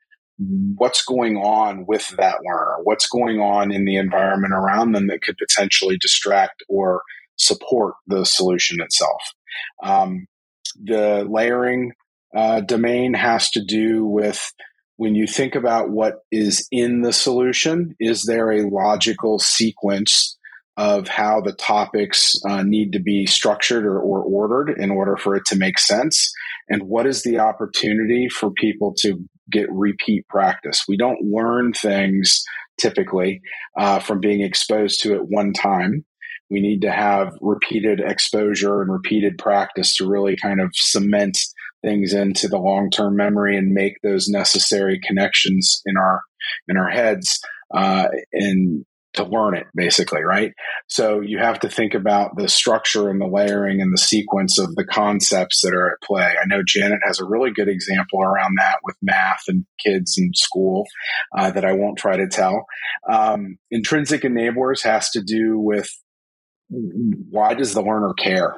what's 0.75 1.06
going 1.06 1.38
on 1.38 1.86
with 1.88 2.10
that 2.18 2.39
learner 2.46 2.75
what's 2.84 3.08
going 3.08 3.39
on 3.39 3.72
in 3.72 3.86
the 3.86 3.96
environment 3.96 4.54
around 4.54 4.92
them 4.92 5.08
that 5.08 5.22
could 5.22 5.38
potentially 5.38 5.98
distract 5.98 6.62
or 6.68 7.01
support 7.38 7.96
the 8.08 8.25
solution 8.25 8.82
itself. 8.82 9.22
Um, 9.84 10.27
the 10.82 11.25
layering 11.30 11.94
uh, 12.36 12.62
domain 12.62 13.13
has 13.13 13.50
to 13.51 13.63
do 13.63 14.06
with 14.06 14.51
when 14.98 15.16
you 15.16 15.28
think 15.28 15.56
about 15.56 15.90
what 15.90 16.16
is 16.32 16.68
in 16.72 17.02
the 17.02 17.14
solution, 17.14 17.96
is 18.00 18.24
there 18.24 18.52
a 18.52 18.70
logical 18.70 19.40
sequence 19.40 20.38
of 20.78 21.08
how 21.08 21.42
the 21.42 21.54
topics 21.54 22.36
uh, 22.48 22.64
need 22.64 22.92
to 22.94 23.00
be 23.00 23.25
structured 23.25 23.86
or, 23.86 24.00
or, 24.00 24.22
ordered 24.22 24.70
in 24.78 24.92
order 24.92 25.16
for 25.16 25.36
it 25.36 25.46
to 25.46 25.56
make 25.56 25.80
sense? 25.80 26.32
And 26.70 26.84
what 26.84 27.06
is 27.06 27.24
the 27.24 27.40
opportunity 27.40 28.28
for 28.28 28.52
people 28.52 28.94
to 29.00 29.24
get 29.52 29.72
repeat 29.72 30.28
practice? 30.28 30.84
We 30.88 30.98
don't 30.98 31.22
learn 31.22 31.74
things 31.74 32.44
typically 32.78 33.42
uh, 33.78 34.00
from 34.00 34.20
being 34.20 34.42
exposed 34.42 35.02
to 35.04 35.16
it 35.16 35.28
one 35.28 35.54
time. 35.54 36.04
We 36.50 36.62
need 36.62 36.82
to 36.82 36.92
have 36.92 37.34
repeated 37.42 38.00
exposure 38.00 38.82
and 38.82 38.92
repeated 38.92 39.38
practice 39.38 39.94
to 39.96 40.10
really 40.10 40.36
kind 40.36 40.62
of 40.62 40.72
cement 40.74 41.38
things 41.86 42.13
into 42.13 42.48
the 42.48 42.58
long 42.58 42.89
term 42.89 43.15
memory 43.15 43.58
and 43.58 43.72
make 43.72 43.94
those 44.01 44.27
necessary 44.27 45.00
connections 45.06 45.82
in 45.86 45.96
our 45.98 46.22
in 46.68 46.77
our 46.77 46.89
heads 46.89 47.39
uh, 47.74 48.08
and 48.34 48.86
to 49.13 49.24
learn 49.24 49.56
it 49.56 49.65
basically 49.74 50.22
right? 50.24 50.51
So 50.88 51.22
you 51.22 51.38
have 51.38 51.62
to 51.62 51.70
think 51.70 51.94
about 51.94 52.36
the 52.36 52.50
structure 52.50 53.10
and 53.10 53.22
the 53.22 53.27
layering 53.27 53.80
and 53.80 53.94
the 53.94 54.01
sequence 54.01 54.60
of 54.60 54.75
the 54.75 54.84
concepts 54.84 55.62
that 55.62 55.74
are 55.74 55.94
at 55.94 56.01
play. 56.06 56.25
I 56.25 56.46
know 56.48 56.63
janet 56.68 57.00
has 57.04 57.20
a 57.20 57.25
really 57.25 57.51
good 57.51 57.70
example 57.70 58.22
around 58.22 58.56
that 58.58 58.80
with 58.84 58.98
math 59.01 59.44
and 59.48 59.65
kids 59.84 60.15
in 60.18 60.32
school 60.34 60.86
uh, 61.38 61.51
that 61.51 61.63
i 61.63 61.72
won't 61.72 61.98
try 61.98 62.18
to 62.18 62.27
tell. 62.27 62.65
Um, 63.10 63.58
intrinsic 63.72 64.24
enablers 64.24 64.84
has 64.84 65.12
to 65.12 65.24
do 65.24 65.58
with 65.60 65.89
why 66.70 67.54
does 67.54 67.74
the 67.74 67.82
learner 67.82 68.13
care 68.13 68.56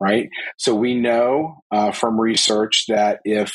right? 0.00 0.28
So 0.56 0.74
we 0.74 0.94
know 0.94 1.62
uh, 1.70 1.92
from 1.92 2.20
research 2.20 2.84
that 2.88 3.20
if 3.24 3.52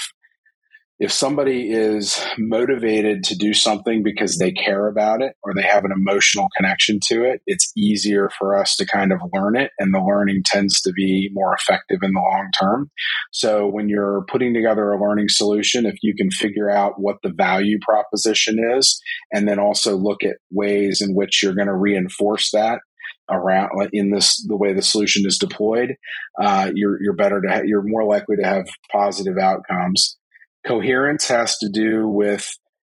if 0.98 1.12
somebody 1.12 1.72
is 1.72 2.24
motivated 2.38 3.24
to 3.26 3.36
do 3.36 3.54
something 3.54 4.02
because 4.02 4.38
they 4.38 4.52
care 4.52 4.88
about 4.88 5.22
it 5.22 5.34
or 5.44 5.54
they 5.54 5.62
have 5.62 5.84
an 5.84 5.92
emotional 5.92 6.48
connection 6.56 7.00
to 7.08 7.24
it, 7.26 7.42
it's 7.46 7.72
easier 7.76 8.30
for 8.40 8.58
us 8.58 8.78
to 8.78 8.86
kind 8.86 9.12
of 9.12 9.20
learn 9.34 9.58
it. 9.58 9.72
And 9.78 9.94
the 9.94 10.00
learning 10.00 10.44
tends 10.46 10.80
to 10.82 10.94
be 10.94 11.30
more 11.34 11.54
effective 11.54 12.00
in 12.02 12.14
the 12.14 12.22
long 12.22 12.50
term. 12.58 12.92
So 13.34 13.68
when 13.68 13.90
you're 13.90 14.24
putting 14.30 14.54
together 14.54 14.90
a 14.90 15.02
learning 15.02 15.28
solution, 15.30 15.86
if 15.86 15.98
you 16.02 16.16
can 16.16 16.32
figure 16.32 16.70
out 16.70 16.94
what 16.98 17.18
the 17.24 17.34
value 17.36 17.78
proposition 17.82 18.58
is, 18.78 18.98
and 19.34 19.50
then 19.50 19.60
also 19.60 19.98
look 19.98 20.24
at 20.24 20.38
ways 20.50 21.02
in 21.02 21.14
which 21.14 21.44
you're 21.44 21.56
going 21.56 21.68
to 21.68 21.76
reinforce 21.76 22.52
that 22.52 22.80
around 23.30 23.70
in 23.92 24.12
this 24.12 24.44
the 24.48 24.56
way 24.56 24.74
the 24.74 24.82
solution 24.82 25.24
is 25.26 25.38
deployed, 25.38 25.96
uh, 26.42 26.72
you're 26.74 27.02
you're 27.02 27.14
better 27.16 27.42
to 27.42 27.48
ha- 27.48 27.64
you're 27.66 27.84
more 27.84 28.04
likely 28.04 28.36
to 28.38 28.46
have 28.46 28.68
positive 28.92 29.38
outcomes. 29.38 30.18
Coherence 30.66 31.28
has 31.28 31.58
to 31.60 31.70
do 31.70 32.08
with 32.08 32.52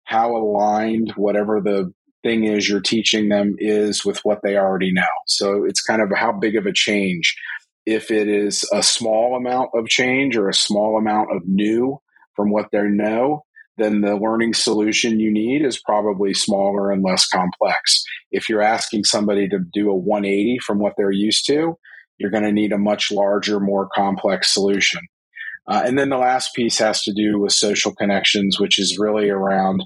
how 0.06 0.36
aligned 0.36 1.14
whatever 1.16 1.62
the 1.62 1.94
thing 2.24 2.44
is 2.44 2.68
you're 2.68 2.82
teaching 2.82 3.30
them 3.30 3.56
is 3.60 4.04
with 4.04 4.20
what 4.24 4.40
they 4.44 4.58
already 4.58 4.92
know. 4.92 5.04
So 5.28 5.64
it's 5.64 5.82
kind 5.82 6.02
of 6.02 6.10
how 6.16 6.32
big 6.32 6.56
of 6.56 6.66
a 6.66 6.74
change. 6.74 7.36
If 7.86 8.12
it 8.12 8.28
is 8.28 8.68
a 8.74 8.84
small 8.84 9.36
amount 9.36 9.70
of 9.74 9.88
change 9.88 10.36
or 10.36 10.50
a 10.50 10.54
small 10.54 10.98
amount 10.98 11.36
of 11.36 11.44
new 11.48 12.00
from 12.36 12.52
what 12.52 12.68
they 12.72 12.82
know, 12.84 13.44
then 13.78 14.02
the 14.02 14.16
learning 14.16 14.54
solution 14.54 15.20
you 15.20 15.32
need 15.32 15.64
is 15.64 15.82
probably 15.82 16.34
smaller 16.34 16.92
and 16.92 17.04
less 17.04 17.28
complex. 17.28 18.04
If 18.32 18.50
you're 18.50 18.62
asking 18.62 19.06
somebody 19.06 19.48
to 19.50 19.60
do 19.74 19.90
a 19.90 19.96
180 19.96 20.60
from 20.66 20.80
what 20.80 20.94
they're 20.98 21.12
used 21.12 21.46
to, 21.48 21.78
you're 22.18 22.32
going 22.32 22.44
to 22.44 22.52
need 22.52 22.74
a 22.74 22.78
much 22.78 23.12
larger, 23.12 23.60
more 23.60 23.88
complex 23.94 24.54
solution. 24.54 25.02
Uh, 25.68 25.84
and 25.86 25.98
then 25.98 26.10
the 26.10 26.18
last 26.18 26.54
piece 26.56 26.80
has 26.80 27.04
to 27.04 27.14
do 27.14 27.40
with 27.40 27.54
social 27.54 27.94
connections, 27.94 28.60
which 28.60 28.80
is 28.80 28.98
really 29.00 29.30
around 29.30 29.84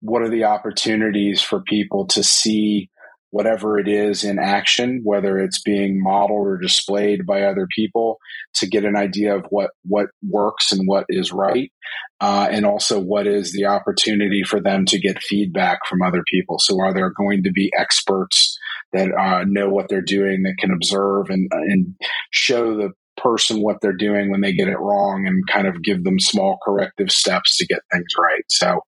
what 0.00 0.22
are 0.22 0.28
the 0.28 0.44
opportunities 0.44 1.40
for 1.40 1.62
people 1.62 2.06
to 2.06 2.22
see 2.22 2.90
whatever 3.32 3.78
it 3.78 3.88
is 3.88 4.22
in 4.22 4.38
action, 4.38 5.00
whether 5.04 5.38
it's 5.38 5.60
being 5.60 6.00
modeled 6.00 6.46
or 6.46 6.58
displayed 6.58 7.26
by 7.26 7.42
other 7.42 7.66
people, 7.74 8.18
to 8.54 8.66
get 8.66 8.84
an 8.84 8.94
idea 8.94 9.34
of 9.34 9.46
what 9.48 9.70
what 9.84 10.10
works 10.22 10.70
and 10.70 10.82
what 10.86 11.06
is 11.08 11.32
right, 11.32 11.72
uh, 12.20 12.46
and 12.50 12.64
also 12.64 13.00
what 13.00 13.26
is 13.26 13.52
the 13.52 13.64
opportunity 13.64 14.42
for 14.42 14.60
them 14.60 14.84
to 14.84 15.00
get 15.00 15.22
feedback 15.22 15.78
from 15.88 16.02
other 16.02 16.22
people. 16.30 16.58
So, 16.58 16.78
are 16.80 16.92
there 16.94 17.10
going 17.10 17.42
to 17.44 17.50
be 17.50 17.72
experts 17.76 18.56
that 18.92 19.10
uh, 19.18 19.44
know 19.44 19.70
what 19.70 19.88
they're 19.88 20.02
doing 20.02 20.42
that 20.42 20.58
can 20.58 20.70
observe 20.70 21.30
and 21.30 21.50
and 21.52 21.94
show 22.30 22.76
the 22.76 22.90
person 23.16 23.62
what 23.62 23.78
they're 23.80 23.92
doing 23.92 24.30
when 24.30 24.42
they 24.42 24.52
get 24.52 24.68
it 24.68 24.78
wrong 24.78 25.26
and 25.26 25.46
kind 25.46 25.66
of 25.66 25.82
give 25.82 26.04
them 26.04 26.20
small 26.20 26.58
corrective 26.62 27.10
steps 27.10 27.56
to 27.56 27.66
get 27.66 27.80
things 27.92 28.12
right. 28.18 28.44
So 28.48 28.80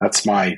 that's 0.00 0.26
my 0.26 0.56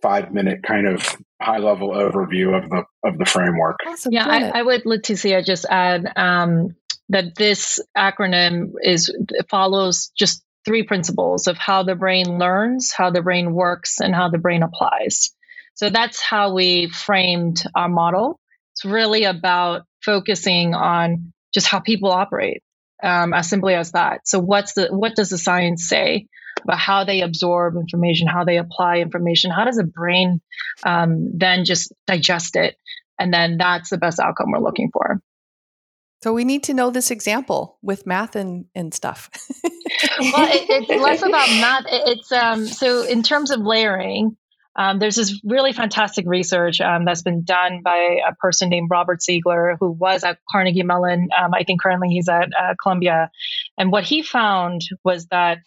five 0.00 0.32
minute 0.32 0.62
kind 0.64 0.86
of 0.86 1.16
high 1.42 1.58
level 1.58 1.90
overview 1.90 2.56
of 2.56 2.70
the 2.70 2.84
of 3.04 3.18
the 3.18 3.24
framework. 3.24 3.76
Awesome. 3.86 4.12
Yeah, 4.12 4.26
I, 4.26 4.60
I, 4.60 4.62
would 4.62 4.84
Leticia 4.84 5.44
just 5.44 5.66
add 5.68 6.10
um, 6.16 6.76
that 7.08 7.34
this 7.36 7.80
acronym 7.96 8.72
is 8.82 9.14
follows 9.50 10.12
just 10.16 10.44
three 10.64 10.84
principles 10.84 11.46
of 11.46 11.58
how 11.58 11.82
the 11.82 11.94
brain 11.94 12.38
learns, 12.38 12.92
how 12.92 13.10
the 13.10 13.22
brain 13.22 13.52
works, 13.52 14.00
and 14.00 14.14
how 14.14 14.28
the 14.28 14.38
brain 14.38 14.62
applies. 14.62 15.30
So 15.74 15.90
that's 15.90 16.20
how 16.20 16.54
we 16.54 16.88
framed 16.88 17.64
our 17.74 17.88
model. 17.88 18.38
It's 18.74 18.84
really 18.84 19.24
about 19.24 19.82
focusing 20.04 20.74
on 20.74 21.32
just 21.52 21.66
how 21.66 21.80
people 21.80 22.10
operate, 22.10 22.62
um, 23.02 23.34
as 23.34 23.48
simply 23.48 23.74
as 23.74 23.92
that. 23.92 24.26
So 24.26 24.38
what's 24.38 24.74
the 24.74 24.88
what 24.88 25.16
does 25.16 25.30
the 25.30 25.38
science 25.38 25.88
say 25.88 26.26
about 26.64 26.78
how 26.78 27.04
they 27.04 27.22
absorb 27.22 27.76
information, 27.76 28.26
how 28.26 28.44
they 28.44 28.58
apply 28.58 28.98
information? 28.98 29.50
How 29.50 29.64
does 29.64 29.78
a 29.78 29.84
brain 29.84 30.40
um, 30.84 31.36
then 31.36 31.64
just 31.64 31.92
digest 32.06 32.56
it? 32.56 32.76
And 33.18 33.32
then 33.32 33.56
that's 33.58 33.90
the 33.90 33.98
best 33.98 34.18
outcome 34.18 34.50
we're 34.50 34.58
looking 34.58 34.90
for. 34.92 35.20
So 36.22 36.32
we 36.32 36.44
need 36.44 36.62
to 36.64 36.74
know 36.74 36.90
this 36.90 37.10
example 37.10 37.78
with 37.82 38.06
math 38.06 38.36
and, 38.36 38.66
and 38.74 38.94
stuff. 38.94 39.28
well, 39.64 40.48
it, 40.48 40.88
it's 40.88 41.02
less 41.02 41.22
about 41.26 41.48
math. 41.48 41.86
It, 41.86 42.18
it's 42.18 42.32
um, 42.32 42.66
so 42.66 43.02
in 43.02 43.22
terms 43.24 43.50
of 43.50 43.60
layering, 43.60 44.36
um, 44.76 44.98
there's 44.98 45.16
this 45.16 45.40
really 45.44 45.72
fantastic 45.72 46.24
research 46.26 46.80
um, 46.80 47.04
that's 47.04 47.22
been 47.22 47.42
done 47.42 47.82
by 47.84 48.20
a 48.26 48.34
person 48.36 48.70
named 48.70 48.88
Robert 48.90 49.20
Siegler, 49.20 49.76
who 49.78 49.90
was 49.90 50.24
at 50.24 50.38
Carnegie 50.50 50.82
Mellon. 50.82 51.28
Um, 51.36 51.52
I 51.54 51.64
think 51.64 51.82
currently 51.82 52.08
he's 52.08 52.28
at 52.28 52.48
uh, 52.58 52.74
Columbia. 52.80 53.30
And 53.76 53.92
what 53.92 54.04
he 54.04 54.22
found 54.22 54.82
was 55.04 55.26
that 55.26 55.58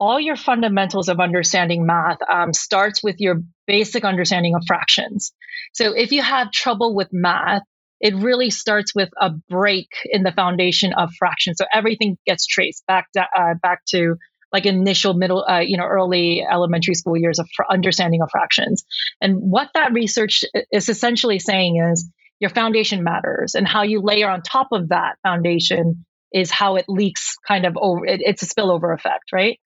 all 0.00 0.18
your 0.18 0.36
fundamentals 0.36 1.08
of 1.08 1.20
understanding 1.20 1.84
math 1.84 2.18
um, 2.32 2.54
starts 2.54 3.02
with 3.02 3.16
your 3.18 3.42
basic 3.66 4.04
understanding 4.04 4.54
of 4.54 4.62
fractions. 4.66 5.32
So 5.74 5.92
if 5.92 6.10
you 6.10 6.22
have 6.22 6.50
trouble 6.50 6.94
with 6.94 7.08
math, 7.12 7.62
it 8.00 8.14
really 8.14 8.48
starts 8.48 8.94
with 8.94 9.10
a 9.20 9.30
break 9.50 9.88
in 10.06 10.22
the 10.22 10.32
foundation 10.32 10.94
of 10.94 11.10
fractions. 11.18 11.58
So 11.58 11.66
everything 11.72 12.16
gets 12.26 12.46
traced 12.46 12.86
back 12.86 13.12
to, 13.12 13.20
uh, 13.20 13.54
back 13.62 13.84
to 13.90 14.16
like 14.52 14.66
initial 14.66 15.14
middle 15.14 15.44
uh, 15.48 15.60
you 15.60 15.76
know 15.76 15.84
early 15.84 16.42
elementary 16.42 16.94
school 16.94 17.16
years 17.16 17.38
of 17.38 17.48
fr- 17.54 17.62
understanding 17.70 18.20
of 18.20 18.28
fractions 18.32 18.84
and 19.20 19.36
what 19.36 19.68
that 19.74 19.92
research 19.92 20.44
is 20.72 20.88
essentially 20.88 21.38
saying 21.38 21.80
is 21.92 22.10
your 22.40 22.50
foundation 22.50 23.04
matters 23.04 23.54
and 23.54 23.68
how 23.68 23.82
you 23.82 24.00
layer 24.02 24.28
on 24.28 24.42
top 24.42 24.68
of 24.72 24.88
that 24.88 25.16
foundation 25.22 26.04
is 26.32 26.50
how 26.50 26.76
it 26.76 26.84
leaks 26.88 27.36
kind 27.46 27.66
of 27.66 27.76
over 27.80 28.06
it, 28.06 28.20
it's 28.24 28.42
a 28.42 28.46
spillover 28.46 28.94
effect 28.94 29.32
right? 29.32 29.58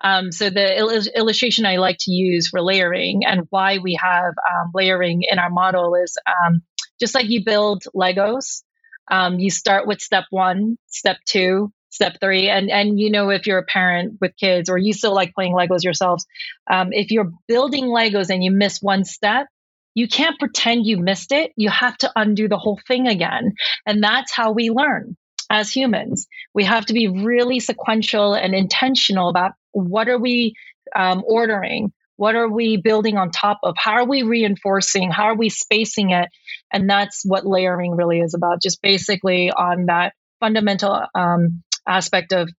Um, 0.00 0.32
so 0.32 0.50
the 0.50 0.78
il- 0.78 1.12
illustration 1.16 1.66
i 1.66 1.76
like 1.76 1.98
to 2.00 2.12
use 2.12 2.48
for 2.48 2.60
layering 2.62 3.22
and 3.26 3.46
why 3.50 3.78
we 3.78 3.98
have 4.00 4.34
um, 4.50 4.70
layering 4.74 5.22
in 5.28 5.38
our 5.38 5.50
model 5.50 5.94
is 5.94 6.16
um, 6.26 6.62
just 7.00 7.14
like 7.14 7.28
you 7.28 7.44
build 7.44 7.84
legos 7.94 8.62
um, 9.10 9.38
you 9.38 9.50
start 9.50 9.86
with 9.86 10.00
step 10.00 10.24
one 10.30 10.78
step 10.88 11.18
two 11.26 11.72
step 11.90 12.16
three 12.20 12.48
and 12.48 12.70
and 12.70 12.98
you 12.98 13.10
know 13.10 13.30
if 13.30 13.46
you're 13.46 13.58
a 13.58 13.64
parent 13.64 14.18
with 14.20 14.32
kids 14.38 14.70
or 14.70 14.78
you 14.78 14.92
still 14.92 15.14
like 15.14 15.34
playing 15.34 15.54
legos 15.54 15.84
yourselves 15.84 16.26
um, 16.70 16.88
if 16.92 17.10
you're 17.10 17.30
building 17.48 17.84
legos 17.86 18.30
and 18.30 18.42
you 18.42 18.50
miss 18.50 18.78
one 18.80 19.04
step 19.04 19.46
you 19.94 20.08
can't 20.08 20.38
pretend 20.38 20.86
you 20.86 20.98
missed 20.98 21.32
it. 21.32 21.52
You 21.56 21.70
have 21.70 21.96
to 21.98 22.12
undo 22.16 22.48
the 22.48 22.56
whole 22.56 22.80
thing 22.88 23.08
again. 23.08 23.52
And 23.86 24.02
that's 24.02 24.32
how 24.32 24.52
we 24.52 24.70
learn 24.70 25.16
as 25.52 25.70
humans 25.70 26.26
we 26.54 26.64
have 26.64 26.86
to 26.86 26.92
be 26.92 27.06
really 27.06 27.60
sequential 27.60 28.34
and 28.34 28.54
intentional 28.54 29.28
about 29.28 29.52
what 29.70 30.08
are 30.08 30.18
we 30.18 30.54
um, 30.96 31.22
ordering 31.26 31.92
what 32.16 32.34
are 32.34 32.48
we 32.48 32.76
building 32.76 33.16
on 33.16 33.30
top 33.30 33.60
of 33.62 33.74
how 33.78 33.92
are 33.92 34.06
we 34.06 34.22
reinforcing 34.22 35.10
how 35.10 35.24
are 35.24 35.36
we 35.36 35.48
spacing 35.48 36.10
it 36.10 36.28
and 36.72 36.90
that's 36.90 37.22
what 37.24 37.46
layering 37.46 37.92
really 37.92 38.20
is 38.20 38.34
about 38.34 38.60
just 38.60 38.82
basically 38.82 39.50
on 39.50 39.86
that 39.86 40.14
fundamental 40.42 41.00
um, 41.14 41.62
aspect 41.86 42.32
of 42.32 42.50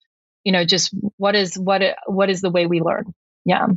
you 0.43 0.51
know 0.51 0.65
just 0.65 0.93
what 1.17 1.35
is 1.35 1.55
what 1.55 1.81
what 2.07 2.29
is 2.29 2.41
the 2.41 2.49
way 2.49 2.65
we 2.65 2.81
learn. 2.81 3.13
Yeah. 3.45 3.67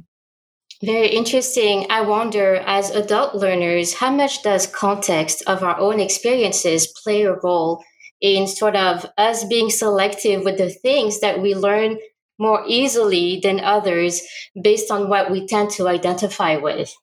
Very 0.82 1.08
interesting. 1.08 1.87
I 1.88 2.02
wonder 2.02 2.56
as 2.56 2.90
adult 2.90 3.35
learners 3.35 3.94
how 3.94 4.11
much 4.11 4.42
does 4.42 4.66
context 4.66 5.42
of 5.46 5.62
our 5.62 5.78
own 5.78 6.00
experiences 6.00 6.87
play 7.02 7.23
a 7.23 7.32
role 7.32 7.82
in 8.20 8.46
sort 8.46 8.76
of 8.76 9.06
us 9.18 9.44
being 9.44 9.70
selective 9.70 10.44
with 10.44 10.58
the 10.58 10.70
things 10.70 11.20
that 11.20 11.40
we 11.40 11.54
learn 11.54 11.99
more 12.38 12.62
easily 12.66 13.40
than 13.42 13.61
others 13.61 14.23
based 14.61 14.90
on 14.90 15.08
what 15.08 15.30
we 15.30 15.46
tend 15.46 15.70
to 15.70 15.88
identify 15.88 16.56
with 16.56 16.94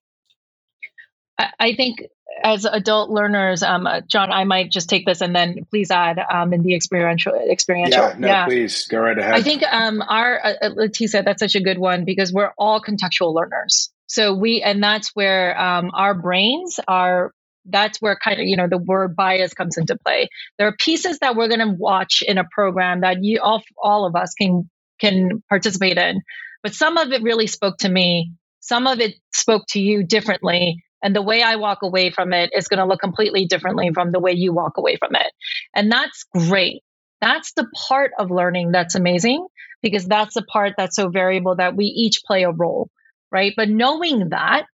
I 1.60 1.76
think 1.76 2.04
as 2.44 2.66
adult 2.66 3.10
learners, 3.10 3.64
um, 3.64 3.88
uh, 3.88 4.02
John, 4.02 4.32
I 4.32 4.44
might 4.44 4.70
just 4.70 4.90
take 4.90 5.06
this 5.06 5.22
and 5.22 5.36
then 5.36 5.66
please 5.70 5.92
add 5.92 6.20
um, 6.20 6.54
in 6.54 6.62
the 6.64 6.76
experiential 6.76 7.34
experiential. 7.34 8.02
Yeah, 8.02 8.16
no, 8.18 8.28
yeah. 8.28 8.46
please 8.46 8.86
go 8.88 9.00
right 9.00 9.18
ahead. 9.18 9.34
I 9.34 9.42
think 9.42 9.64
um, 9.64 10.02
our 10.02 10.40
uh, 10.44 10.54
uh 10.62 10.70
Leticia, 10.72 11.24
that's 11.24 11.40
such 11.40 11.56
a 11.56 11.62
good 11.62 11.78
one 11.78 12.06
because 12.06 12.34
we're 12.34 12.52
all 12.58 12.82
contextual 12.82 13.34
learners. 13.34 13.92
So 14.08 14.34
we, 14.34 14.62
and 14.62 14.84
that's 14.84 15.10
where 15.16 15.60
um, 15.60 15.92
our 15.94 16.14
brains 16.14 16.80
are. 16.88 17.34
That's 17.66 18.00
where 18.00 18.16
kind 18.16 18.40
of 18.40 18.46
you 18.46 18.58
know 18.58 18.68
the 18.68 18.78
word 18.78 19.16
bias 19.16 19.54
comes 19.54 19.78
into 19.78 19.98
play. 19.98 20.30
There 20.58 20.68
are 20.68 20.76
pieces 20.78 21.20
that 21.20 21.36
we're 21.36 21.48
going 21.48 21.60
to 21.60 21.76
watch 21.78 22.24
in 22.26 22.38
a 22.38 22.44
program 22.52 23.02
that 23.02 23.24
you 23.24 23.40
all 23.42 23.64
all 23.82 24.06
of 24.06 24.16
us 24.16 24.34
can 24.34 24.70
can 25.00 25.44
participate 25.50 25.98
in, 25.98 26.22
but 26.62 26.74
some 26.74 26.98
of 26.98 27.12
it 27.12 27.22
really 27.22 27.48
spoke 27.48 27.78
to 27.80 27.90
me. 27.90 28.34
Some 28.60 28.88
of 28.88 29.00
it 29.00 29.16
spoke 29.34 29.64
to 29.70 29.80
you 29.80 30.06
differently 30.06 30.84
and 31.04 31.14
the 31.14 31.22
way 31.22 31.44
I 31.44 31.58
walk 31.58 31.80
away 31.84 32.10
from 32.10 32.32
it 32.32 32.52
is 32.56 32.70
going 32.70 32.80
to 32.80 32.86
look 32.86 33.02
completely 33.02 33.46
differently 33.46 33.92
from 33.94 34.12
the 34.12 34.22
way 34.22 34.32
you 34.32 34.54
walk 34.54 34.78
away 34.78 34.96
from 34.96 35.16
it. 35.16 35.32
And 35.76 35.92
that's 35.92 36.24
great. 36.34 36.82
That's 37.20 37.52
the 37.54 37.68
part 37.88 38.12
of 38.18 38.32
learning 38.32 38.72
that's 38.72 38.96
amazing 38.96 39.46
because 39.82 40.06
that's 40.06 40.34
the 40.34 40.44
part 40.44 40.74
that's 40.78 40.96
so 40.96 41.10
variable 41.10 41.58
that 41.58 41.76
we 41.76 41.86
each 41.86 42.24
play 42.26 42.44
a 42.44 42.52
role, 42.52 42.90
right? 43.32 43.54
But 43.56 43.70
knowing 43.70 44.30
that, 44.30 44.66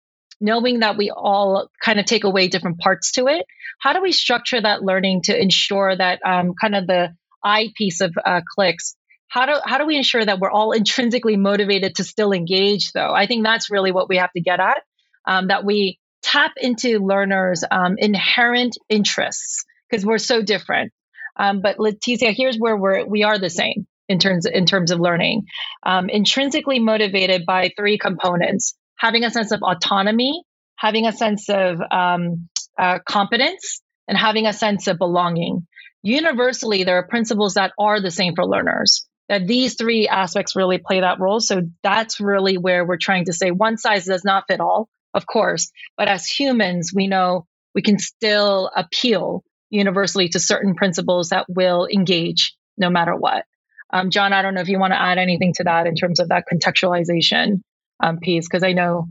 knowing 0.40 0.80
that 0.80 0.96
we 0.96 1.10
all 1.10 1.68
kind 1.82 1.98
of 1.98 2.06
take 2.06 2.24
away 2.24 2.48
different 2.48 2.78
parts 2.78 3.12
to 3.12 3.26
it, 3.26 3.44
how 3.80 3.92
do 3.92 4.02
we 4.02 4.12
structure 4.12 4.60
that 4.60 4.82
learning 4.82 5.22
to 5.22 5.40
ensure 5.40 5.96
that 5.96 6.20
um, 6.24 6.54
kind 6.60 6.74
of 6.74 6.86
the 6.86 7.14
I 7.44 7.68
piece 7.76 8.00
of 8.00 8.14
uh, 8.24 8.40
clicks? 8.54 8.96
How 9.28 9.46
do 9.46 9.54
how 9.64 9.78
do 9.78 9.86
we 9.86 9.96
ensure 9.96 10.24
that 10.24 10.40
we're 10.40 10.50
all 10.50 10.72
intrinsically 10.82 11.36
motivated 11.36 11.96
to 11.96 12.04
still 12.04 12.32
engage 12.32 12.92
though? 12.92 13.12
I 13.12 13.26
think 13.26 13.44
that's 13.44 13.70
really 13.70 13.92
what 13.92 14.08
we 14.08 14.16
have 14.16 14.32
to 14.32 14.40
get 14.40 14.60
at 14.60 14.78
um, 15.26 15.48
that 15.48 15.64
we 15.64 15.98
tap 16.22 16.52
into 16.56 16.98
learners 16.98 17.62
um, 17.70 17.94
inherent 17.98 18.76
interests 18.88 19.64
because 19.88 20.04
we're 20.04 20.18
so 20.18 20.42
different. 20.42 20.92
Um, 21.36 21.60
but 21.62 21.78
leticia 21.78 22.34
here's 22.34 22.56
where 22.56 22.76
we're 22.76 23.06
we 23.06 23.22
are 23.22 23.38
the 23.38 23.50
same 23.50 23.86
in 24.08 24.18
terms 24.18 24.46
in 24.46 24.66
terms 24.66 24.90
of 24.90 24.98
learning. 24.98 25.44
Um, 25.84 26.08
intrinsically 26.08 26.80
motivated 26.80 27.46
by 27.46 27.70
three 27.76 27.98
components 27.98 28.74
having 28.98 29.24
a 29.24 29.30
sense 29.30 29.52
of 29.52 29.62
autonomy 29.62 30.42
having 30.76 31.06
a 31.06 31.12
sense 31.12 31.48
of 31.48 31.80
um, 31.90 32.48
uh, 32.78 32.98
competence 33.06 33.80
and 34.06 34.16
having 34.16 34.46
a 34.46 34.52
sense 34.52 34.86
of 34.86 34.98
belonging 34.98 35.66
universally 36.02 36.84
there 36.84 36.98
are 36.98 37.06
principles 37.06 37.54
that 37.54 37.72
are 37.78 38.00
the 38.00 38.10
same 38.10 38.34
for 38.34 38.46
learners 38.46 39.08
that 39.28 39.46
these 39.46 39.74
three 39.74 40.08
aspects 40.08 40.56
really 40.56 40.78
play 40.78 41.00
that 41.00 41.20
role. 41.20 41.40
So 41.40 41.62
that's 41.82 42.20
really 42.20 42.56
where 42.56 42.84
we're 42.84 42.96
trying 42.96 43.26
to 43.26 43.32
say 43.32 43.50
one 43.50 43.76
size 43.76 44.06
does 44.06 44.24
not 44.24 44.44
fit 44.48 44.60
all, 44.60 44.88
of 45.14 45.26
course, 45.26 45.70
but 45.96 46.08
as 46.08 46.26
humans, 46.26 46.92
we 46.94 47.06
know 47.06 47.46
we 47.74 47.82
can 47.82 47.98
still 47.98 48.70
appeal 48.74 49.44
universally 49.70 50.30
to 50.30 50.40
certain 50.40 50.74
principles 50.74 51.28
that 51.28 51.46
will 51.48 51.86
engage 51.86 52.54
no 52.78 52.88
matter 52.88 53.14
what. 53.14 53.44
Um, 53.92 54.10
John, 54.10 54.32
I 54.32 54.42
don't 54.42 54.54
know 54.54 54.60
if 54.60 54.68
you 54.68 54.78
want 54.78 54.92
to 54.92 55.00
add 55.00 55.18
anything 55.18 55.52
to 55.56 55.64
that 55.64 55.86
in 55.86 55.94
terms 55.94 56.20
of 56.20 56.28
that 56.28 56.44
contextualization 56.52 57.62
um, 58.00 58.18
piece, 58.18 58.46
because 58.48 58.62
I 58.62 58.72
know. 58.72 59.08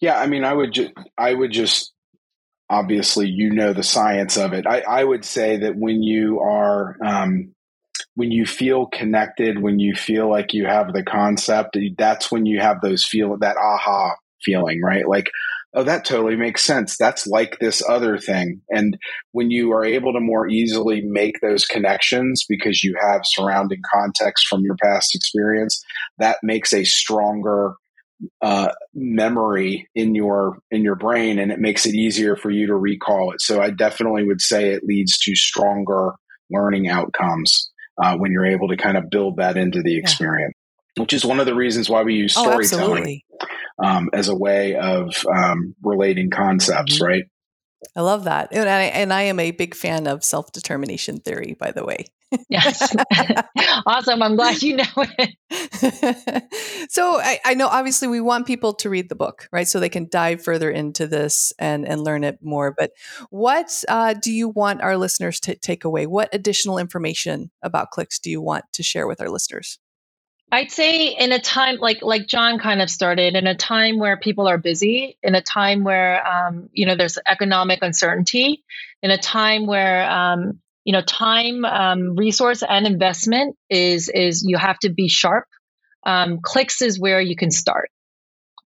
Yeah, 0.00 0.18
I 0.18 0.26
mean, 0.26 0.44
I 0.44 0.52
would, 0.52 0.72
ju- 0.72 0.92
I 1.16 1.32
would 1.32 1.50
just 1.50 1.92
obviously, 2.68 3.28
you 3.28 3.50
know, 3.50 3.72
the 3.72 3.82
science 3.82 4.36
of 4.36 4.52
it. 4.52 4.66
I, 4.66 4.80
I 4.80 5.04
would 5.04 5.24
say 5.24 5.58
that 5.58 5.76
when 5.76 6.02
you 6.02 6.40
are 6.40 6.96
um, 7.04 7.54
when 8.14 8.30
you 8.30 8.46
feel 8.46 8.86
connected, 8.86 9.60
when 9.60 9.78
you 9.78 9.94
feel 9.94 10.28
like 10.28 10.52
you 10.52 10.66
have 10.66 10.92
the 10.92 11.02
concept, 11.02 11.76
that's 11.96 12.30
when 12.30 12.46
you 12.46 12.60
have 12.60 12.80
those 12.80 13.04
feel 13.04 13.36
that 13.38 13.56
aha 13.56 14.14
feeling, 14.42 14.80
right? 14.82 15.08
Like, 15.08 15.30
oh, 15.74 15.84
that 15.84 16.04
totally 16.04 16.36
makes 16.36 16.64
sense. 16.64 16.96
That's 16.96 17.26
like 17.26 17.58
this 17.58 17.82
other 17.86 18.18
thing. 18.18 18.62
And 18.70 18.96
when 19.32 19.50
you 19.50 19.72
are 19.72 19.84
able 19.84 20.12
to 20.12 20.20
more 20.20 20.48
easily 20.48 21.02
make 21.02 21.40
those 21.40 21.66
connections 21.66 22.44
because 22.48 22.82
you 22.82 22.96
have 23.00 23.20
surrounding 23.24 23.82
context 23.92 24.46
from 24.46 24.62
your 24.62 24.76
past 24.82 25.14
experience, 25.14 25.82
that 26.18 26.38
makes 26.42 26.72
a 26.72 26.84
stronger 26.84 27.74
uh, 28.40 28.68
memory 28.94 29.88
in 29.94 30.14
your 30.14 30.58
in 30.70 30.82
your 30.82 30.94
brain, 30.96 31.38
and 31.38 31.52
it 31.52 31.58
makes 31.58 31.86
it 31.86 31.94
easier 31.94 32.36
for 32.36 32.50
you 32.50 32.66
to 32.66 32.74
recall 32.74 33.32
it. 33.32 33.40
So 33.40 33.60
I 33.60 33.70
definitely 33.70 34.24
would 34.24 34.40
say 34.40 34.70
it 34.70 34.84
leads 34.84 35.18
to 35.18 35.34
stronger 35.34 36.12
learning 36.50 36.88
outcomes 36.88 37.70
uh, 38.02 38.16
when 38.16 38.32
you're 38.32 38.46
able 38.46 38.68
to 38.68 38.76
kind 38.76 38.96
of 38.96 39.10
build 39.10 39.36
that 39.36 39.56
into 39.56 39.82
the 39.82 39.98
experience, 39.98 40.54
yeah. 40.96 41.02
which 41.02 41.12
is 41.12 41.24
one 41.24 41.40
of 41.40 41.46
the 41.46 41.54
reasons 41.54 41.90
why 41.90 42.02
we 42.02 42.14
use 42.14 42.34
oh, 42.36 42.42
storytelling 42.42 43.20
oh, 43.40 43.84
um, 43.84 44.10
as 44.12 44.28
a 44.28 44.34
way 44.34 44.76
of 44.76 45.14
um, 45.34 45.74
relating 45.82 46.30
concepts, 46.30 46.96
mm-hmm. 46.96 47.04
right? 47.04 47.24
I 47.94 48.00
love 48.00 48.24
that. 48.24 48.48
And 48.52 48.68
I, 48.68 48.82
and 48.82 49.12
I 49.12 49.22
am 49.22 49.38
a 49.38 49.50
big 49.50 49.74
fan 49.74 50.06
of 50.06 50.24
self 50.24 50.52
determination 50.52 51.18
theory, 51.18 51.56
by 51.58 51.72
the 51.72 51.84
way. 51.84 52.06
Yes. 52.48 52.94
awesome. 53.86 54.22
I'm 54.22 54.36
glad 54.36 54.62
you 54.62 54.76
know 54.76 54.84
it. 54.96 56.90
so 56.90 57.20
I, 57.20 57.40
I, 57.44 57.54
know 57.54 57.68
obviously 57.68 58.08
we 58.08 58.20
want 58.20 58.46
people 58.46 58.74
to 58.74 58.90
read 58.90 59.08
the 59.08 59.14
book, 59.14 59.48
right? 59.52 59.68
So 59.68 59.80
they 59.80 59.88
can 59.88 60.08
dive 60.10 60.42
further 60.42 60.70
into 60.70 61.06
this 61.06 61.52
and, 61.58 61.86
and 61.86 62.02
learn 62.02 62.24
it 62.24 62.38
more. 62.42 62.74
But 62.76 62.92
what 63.30 63.84
uh, 63.88 64.14
do 64.14 64.32
you 64.32 64.48
want 64.48 64.82
our 64.82 64.96
listeners 64.96 65.40
to 65.40 65.54
take 65.54 65.84
away? 65.84 66.06
What 66.06 66.28
additional 66.32 66.78
information 66.78 67.50
about 67.62 67.90
Clicks 67.90 68.18
do 68.18 68.30
you 68.30 68.40
want 68.40 68.64
to 68.72 68.82
share 68.82 69.06
with 69.06 69.20
our 69.20 69.28
listeners? 69.28 69.78
I'd 70.52 70.70
say 70.70 71.08
in 71.08 71.32
a 71.32 71.40
time 71.40 71.78
like 71.80 72.02
like 72.02 72.28
John 72.28 72.60
kind 72.60 72.80
of 72.80 72.88
started 72.88 73.34
in 73.34 73.48
a 73.48 73.56
time 73.56 73.98
where 73.98 74.16
people 74.16 74.46
are 74.46 74.58
busy, 74.58 75.18
in 75.22 75.34
a 75.34 75.42
time 75.42 75.82
where 75.82 76.24
um, 76.24 76.68
you 76.72 76.86
know 76.86 76.94
there's 76.94 77.18
economic 77.26 77.80
uncertainty, 77.82 78.64
in 79.02 79.10
a 79.10 79.18
time 79.18 79.66
where 79.66 80.08
um, 80.08 80.60
you 80.86 80.92
know 80.92 81.02
time, 81.02 81.64
um, 81.64 82.16
resource, 82.16 82.62
and 82.66 82.86
investment 82.86 83.56
is 83.68 84.08
is 84.08 84.42
you 84.46 84.56
have 84.56 84.78
to 84.80 84.88
be 84.88 85.08
sharp. 85.08 85.44
Um, 86.06 86.38
clicks 86.42 86.80
is 86.80 86.98
where 86.98 87.20
you 87.20 87.36
can 87.36 87.50
start, 87.50 87.90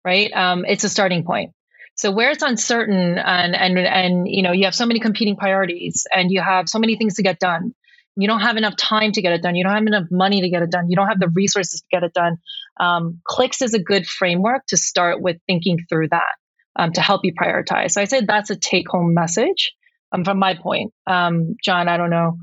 right? 0.06 0.32
Um, 0.34 0.66
it's 0.68 0.84
a 0.84 0.90
starting 0.90 1.24
point. 1.24 1.54
So 1.96 2.12
where 2.12 2.30
it's 2.30 2.44
uncertain 2.44 3.18
and 3.18 3.56
and 3.56 3.80
and 3.80 4.28
you 4.28 4.44
know 4.44 4.52
you 4.52 4.66
have 4.66 4.76
so 4.76 4.86
many 4.86 5.00
competing 5.00 5.36
priorities 5.36 6.06
and 6.14 6.30
you 6.30 6.42
have 6.42 6.70
so 6.70 6.78
many 6.78 6.98
things 6.98 7.16
to 7.16 7.24
get 7.24 7.40
done 7.40 7.74
you 8.20 8.28
don't 8.28 8.42
have 8.42 8.58
enough 8.58 8.76
time 8.76 9.14
to 9.14 9.22
get 9.22 9.32
it 9.32 9.42
done. 9.42 9.56
You 9.56 9.64
don't 9.64 9.74
have 9.74 9.88
enough 9.88 10.08
money 10.12 10.42
to 10.42 10.50
get 10.50 10.62
it 10.62 10.72
done. 10.72 10.90
You 10.90 10.98
don't 10.98 11.08
have 11.08 11.20
the 11.20 11.30
resources 11.30 11.80
to 11.82 11.88
get 11.90 12.04
it 12.04 12.14
done. 12.14 12.38
Um, 12.78 13.22
Clicks 13.24 13.62
is 13.62 13.74
a 13.74 13.80
good 13.80 14.06
framework 14.06 14.64
to 14.68 14.78
start 14.78 15.22
with 15.22 15.38
thinking 15.48 15.78
through 15.88 16.10
that 16.10 16.36
um, 16.76 16.92
to 16.94 17.02
help 17.02 17.22
you 17.24 17.34
prioritize. 17.34 17.92
So 17.92 18.02
I 18.02 18.06
say 18.06 18.22
that's 18.22 18.50
a 18.50 18.58
take 18.58 18.90
home 18.90 19.14
message 19.14 19.72
um, 20.12 20.24
from 20.24 20.40
my 20.40 20.56
point. 20.56 20.94
Um, 21.08 21.56
John, 21.64 21.88
I 21.88 21.98
don't 21.98 22.10
know 22.10 22.38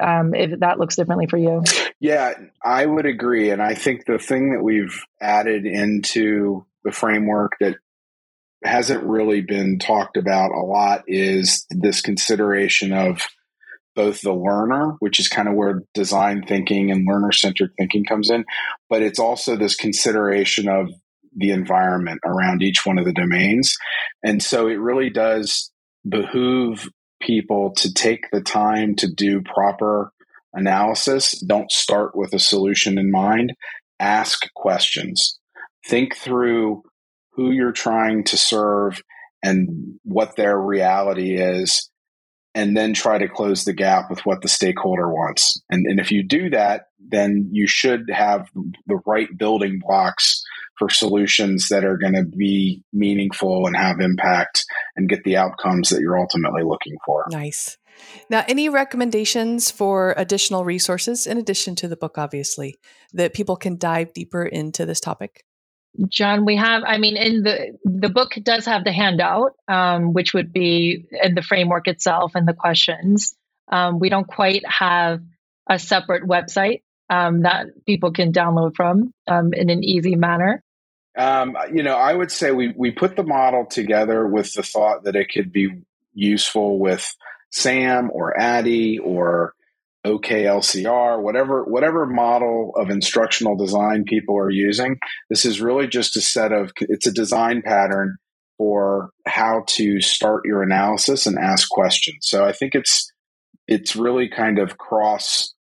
um, 0.00 0.34
if 0.34 0.60
that 0.60 0.78
looks 0.78 0.96
differently 0.96 1.26
for 1.26 1.36
you. 1.36 1.62
Yeah, 2.00 2.32
I 2.64 2.84
would 2.86 3.06
agree. 3.06 3.50
And 3.50 3.62
I 3.62 3.74
think 3.74 4.06
the 4.06 4.18
thing 4.18 4.52
that 4.52 4.62
we've 4.62 5.02
added 5.20 5.66
into 5.66 6.64
the 6.84 6.92
framework 6.92 7.52
that 7.60 7.76
hasn't 8.64 9.02
really 9.04 9.40
been 9.40 9.78
talked 9.78 10.16
about 10.16 10.52
a 10.52 10.64
lot 10.64 11.02
is 11.06 11.66
this 11.70 12.00
consideration 12.00 12.92
of 12.92 13.22
both 13.94 14.20
the 14.22 14.32
learner, 14.32 14.96
which 15.00 15.20
is 15.20 15.28
kind 15.28 15.48
of 15.48 15.54
where 15.54 15.82
design 15.94 16.44
thinking 16.46 16.90
and 16.90 17.06
learner 17.06 17.32
centered 17.32 17.72
thinking 17.76 18.04
comes 18.04 18.30
in, 18.30 18.44
but 18.88 19.02
it's 19.02 19.18
also 19.18 19.56
this 19.56 19.76
consideration 19.76 20.68
of 20.68 20.90
the 21.36 21.50
environment 21.50 22.20
around 22.24 22.62
each 22.62 22.84
one 22.84 22.98
of 22.98 23.04
the 23.04 23.12
domains. 23.12 23.76
And 24.22 24.42
so 24.42 24.68
it 24.68 24.78
really 24.78 25.10
does 25.10 25.70
behoove 26.08 26.88
people 27.22 27.72
to 27.76 27.92
take 27.92 28.30
the 28.30 28.40
time 28.40 28.94
to 28.96 29.06
do 29.06 29.42
proper 29.42 30.12
analysis. 30.52 31.32
Don't 31.40 31.70
start 31.70 32.16
with 32.16 32.32
a 32.34 32.38
solution 32.38 32.98
in 32.98 33.10
mind. 33.10 33.54
Ask 33.98 34.52
questions. 34.54 35.38
Think 35.86 36.16
through 36.16 36.82
who 37.32 37.50
you're 37.50 37.72
trying 37.72 38.24
to 38.24 38.36
serve 38.36 39.00
and 39.42 39.98
what 40.04 40.36
their 40.36 40.58
reality 40.58 41.36
is 41.36 41.90
and 42.54 42.76
then 42.76 42.92
try 42.92 43.18
to 43.18 43.28
close 43.28 43.64
the 43.64 43.72
gap 43.72 44.10
with 44.10 44.20
what 44.26 44.42
the 44.42 44.48
stakeholder 44.48 45.08
wants. 45.08 45.62
And, 45.70 45.86
and 45.86 45.98
if 45.98 46.12
you 46.12 46.22
do 46.22 46.50
that, 46.50 46.82
then 47.00 47.48
you 47.50 47.66
should 47.66 48.10
have 48.10 48.48
the 48.86 49.00
right 49.06 49.28
building 49.36 49.80
blocks 49.84 50.41
for 50.78 50.88
solutions 50.88 51.68
that 51.68 51.84
are 51.84 51.96
going 51.96 52.14
to 52.14 52.24
be 52.24 52.82
meaningful 52.92 53.66
and 53.66 53.76
have 53.76 54.00
impact 54.00 54.64
and 54.96 55.08
get 55.08 55.22
the 55.24 55.36
outcomes 55.36 55.90
that 55.90 56.00
you're 56.00 56.18
ultimately 56.18 56.62
looking 56.62 56.96
for. 57.04 57.26
Nice. 57.30 57.76
Now, 58.30 58.44
any 58.48 58.68
recommendations 58.68 59.70
for 59.70 60.14
additional 60.16 60.64
resources 60.64 61.26
in 61.26 61.38
addition 61.38 61.74
to 61.76 61.88
the 61.88 61.96
book, 61.96 62.18
obviously, 62.18 62.78
that 63.12 63.34
people 63.34 63.56
can 63.56 63.76
dive 63.76 64.12
deeper 64.12 64.44
into 64.44 64.86
this 64.86 65.00
topic? 65.00 65.44
John, 66.08 66.46
we 66.46 66.56
have, 66.56 66.82
I 66.86 66.96
mean, 66.96 67.18
in 67.18 67.42
the, 67.42 67.78
the 67.84 68.08
book 68.08 68.32
does 68.42 68.64
have 68.64 68.84
the 68.84 68.92
handout, 68.92 69.52
um, 69.68 70.14
which 70.14 70.32
would 70.32 70.52
be 70.52 71.06
in 71.22 71.34
the 71.34 71.42
framework 71.42 71.86
itself 71.86 72.32
and 72.34 72.48
the 72.48 72.54
questions. 72.54 73.34
Um, 73.70 73.98
we 73.98 74.08
don't 74.08 74.26
quite 74.26 74.66
have 74.66 75.20
a 75.68 75.78
separate 75.78 76.24
website 76.24 76.82
um, 77.12 77.42
that 77.42 77.66
people 77.84 78.10
can 78.10 78.32
download 78.32 78.74
from 78.74 79.12
um, 79.28 79.52
in 79.52 79.68
an 79.68 79.84
easy 79.84 80.16
manner. 80.16 80.62
Um, 81.16 81.56
you 81.70 81.82
know, 81.82 81.94
I 81.94 82.14
would 82.14 82.32
say 82.32 82.52
we, 82.52 82.72
we 82.74 82.90
put 82.90 83.16
the 83.16 83.22
model 83.22 83.66
together 83.66 84.26
with 84.26 84.54
the 84.54 84.62
thought 84.62 85.04
that 85.04 85.14
it 85.14 85.28
could 85.32 85.52
be 85.52 85.82
useful 86.14 86.78
with 86.78 87.14
SAM 87.50 88.10
or 88.10 88.38
ADDIE 88.40 88.98
or 88.98 89.52
OKLCR, 90.06 91.22
whatever 91.22 91.64
whatever 91.64 92.06
model 92.06 92.72
of 92.76 92.90
instructional 92.90 93.56
design 93.56 94.04
people 94.04 94.36
are 94.36 94.50
using. 94.50 94.98
This 95.28 95.44
is 95.44 95.60
really 95.60 95.86
just 95.86 96.16
a 96.16 96.22
set 96.22 96.50
of 96.50 96.72
it's 96.80 97.06
a 97.06 97.12
design 97.12 97.62
pattern 97.62 98.16
for 98.56 99.10
how 99.26 99.64
to 99.68 100.00
start 100.00 100.42
your 100.44 100.62
analysis 100.62 101.26
and 101.26 101.38
ask 101.38 101.68
questions. 101.68 102.16
So 102.22 102.44
I 102.44 102.52
think 102.52 102.74
it's 102.74 103.12
it's 103.68 103.94
really 103.94 104.28
kind 104.28 104.58
of 104.58 104.78
cross 104.78 105.54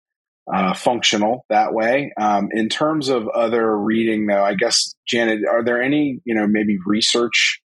uh, 0.52 0.74
functional 0.74 1.44
that 1.48 1.72
way. 1.74 2.12
Um, 2.20 2.48
in 2.52 2.68
terms 2.68 3.08
of 3.08 3.28
other 3.28 3.76
reading, 3.76 4.26
though, 4.26 4.44
I 4.44 4.54
guess 4.54 4.94
Janet, 5.06 5.40
are 5.50 5.64
there 5.64 5.82
any 5.82 6.20
you 6.24 6.34
know 6.34 6.46
maybe 6.46 6.78
research 6.86 7.60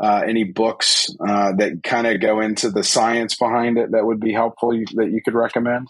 uh, 0.00 0.22
any 0.26 0.44
books 0.44 1.08
uh, 1.26 1.52
that 1.56 1.82
kind 1.82 2.06
of 2.06 2.20
go 2.20 2.40
into 2.40 2.70
the 2.70 2.82
science 2.82 3.36
behind 3.36 3.78
it 3.78 3.92
that 3.92 4.04
would 4.04 4.20
be 4.20 4.32
helpful 4.32 4.74
you, 4.74 4.84
that 4.94 5.10
you 5.10 5.20
could 5.24 5.34
recommend? 5.34 5.88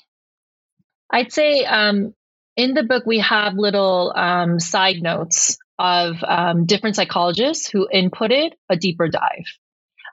I'd 1.10 1.32
say 1.32 1.64
um, 1.64 2.14
in 2.56 2.74
the 2.74 2.82
book, 2.82 3.04
we 3.06 3.20
have 3.20 3.54
little 3.54 4.12
um, 4.14 4.58
side 4.60 5.02
notes 5.02 5.58
of 5.78 6.16
um, 6.26 6.66
different 6.66 6.96
psychologists 6.96 7.68
who 7.68 7.88
inputted 7.92 8.52
a 8.68 8.76
deeper 8.76 9.08
dive. 9.08 9.46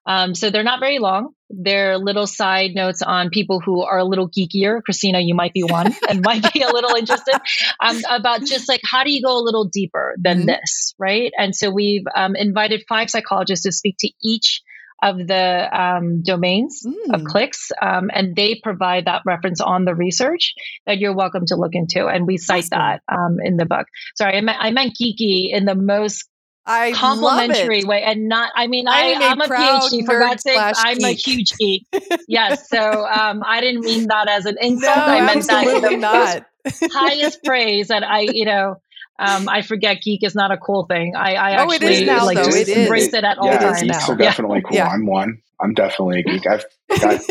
Um, 0.06 0.36
so 0.36 0.50
they're 0.50 0.64
not 0.64 0.80
very 0.80 1.00
long. 1.00 1.34
They're 1.50 1.98
little 1.98 2.28
side 2.28 2.72
notes 2.74 3.02
on 3.02 3.30
people 3.30 3.60
who 3.60 3.84
are 3.84 4.00
a 4.00 4.04
little 4.04 4.30
geekier. 4.30 4.82
Christina, 4.84 5.20
you 5.20 5.36
might 5.36 5.54
be 5.54 5.64
one 5.64 5.94
and 6.10 6.22
might 6.22 6.52
be 6.54 6.62
a 6.62 6.70
little 6.70 6.96
interested 6.96 7.36
um, 7.80 8.02
about 8.10 8.44
just 8.44 8.68
like 8.68 8.82
how 8.84 9.04
do 9.04 9.12
you 9.12 9.22
go 9.22 9.38
a 9.38 9.44
little 9.44 9.66
deeper 9.66 10.16
than 10.20 10.40
mm-hmm. 10.40 10.48
this, 10.48 10.94
right? 10.98 11.32
And 11.38 11.56
so 11.56 11.70
we've 11.70 12.06
um, 12.16 12.36
invited 12.36 12.84
five 12.90 13.10
psychologists 13.10 13.66
to 13.66 13.72
speak 13.72 13.96
to 14.00 14.10
each 14.22 14.62
of 15.04 15.18
the 15.18 15.82
um, 15.82 16.24
domains 16.24 16.86
mm. 16.86 17.14
of 17.14 17.26
clicks, 17.26 17.72
um, 17.82 18.10
and 18.14 18.36
they 18.36 18.60
provide 18.64 19.06
that 19.06 19.22
reference 19.26 19.60
on 19.60 19.84
the 19.84 19.94
research 19.94 20.54
that 20.88 20.98
you're 20.98 21.16
welcome 21.16 21.44
to 21.46 21.58
look 21.58 21.72
into, 21.74 22.08
and 22.08 22.26
we 22.26 22.38
cite 22.38 22.70
awesome. 22.72 22.80
that 22.80 23.02
um, 23.12 23.38
in 23.44 23.58
the 23.58 23.66
book. 23.66 23.86
Sorry, 24.16 24.38
I 24.38 24.42
meant, 24.42 24.58
I 24.62 24.72
meant 24.72 24.94
geeky 25.00 25.50
in 25.52 25.66
the 25.66 25.76
most 25.76 26.30
I 26.66 26.94
complimentary 26.94 27.84
way 27.84 28.04
and 28.04 28.30
not 28.30 28.52
I 28.56 28.68
mean 28.68 28.88
I, 28.88 29.02
am 29.02 29.42
a, 29.42 29.44
a 29.44 29.48
PhD 29.48 30.06
for 30.06 30.18
God's 30.18 30.44
sake 30.44 30.58
I'm 30.58 30.98
geek. 30.98 31.06
a 31.06 31.12
huge 31.12 31.58
geek. 31.58 31.86
yes. 32.28 32.70
So 32.70 32.80
um, 32.80 33.44
I 33.46 33.60
didn't 33.60 33.82
mean 33.82 34.08
that 34.08 34.30
as 34.30 34.46
an 34.46 34.58
insult. 34.62 34.96
No, 34.96 35.04
I 35.04 35.26
meant 35.26 35.46
that 35.48 35.68
in 35.68 35.82
the 35.82 35.98
not. 35.98 36.46
highest 36.94 37.44
praise 37.44 37.90
that 37.90 38.04
I, 38.04 38.22
you 38.22 38.46
know, 38.46 38.78
um, 39.20 39.50
I 39.50 39.62
forget 39.62 40.02
geek 40.02 40.24
is 40.24 40.36
not 40.36 40.52
a 40.52 40.58
cool 40.58 40.86
thing. 40.86 41.16
I, 41.16 41.36
I 41.36 41.58
oh, 41.58 41.72
actually 41.72 41.76
it 41.76 41.84
is 41.84 42.02
now, 42.02 42.26
like 42.26 42.38
though. 42.38 42.46
just 42.46 42.70
it 42.70 42.78
embrace 42.78 43.08
is. 43.08 43.14
it 43.14 43.24
at 43.24 43.38
all 43.38 43.48
yeah, 43.48 43.60
times. 43.60 43.82
Geeks 43.82 44.08
now. 44.08 44.14
are 44.14 44.18
definitely 44.18 44.62
cool. 44.62 44.76
Yeah. 44.76 44.88
I'm 44.88 45.06
one. 45.06 45.40
I'm 45.60 45.74
definitely 45.74 46.22
a 46.22 46.24
geek. 46.24 46.48
I've 46.48 46.66
got, 46.90 47.02
got 47.02 47.22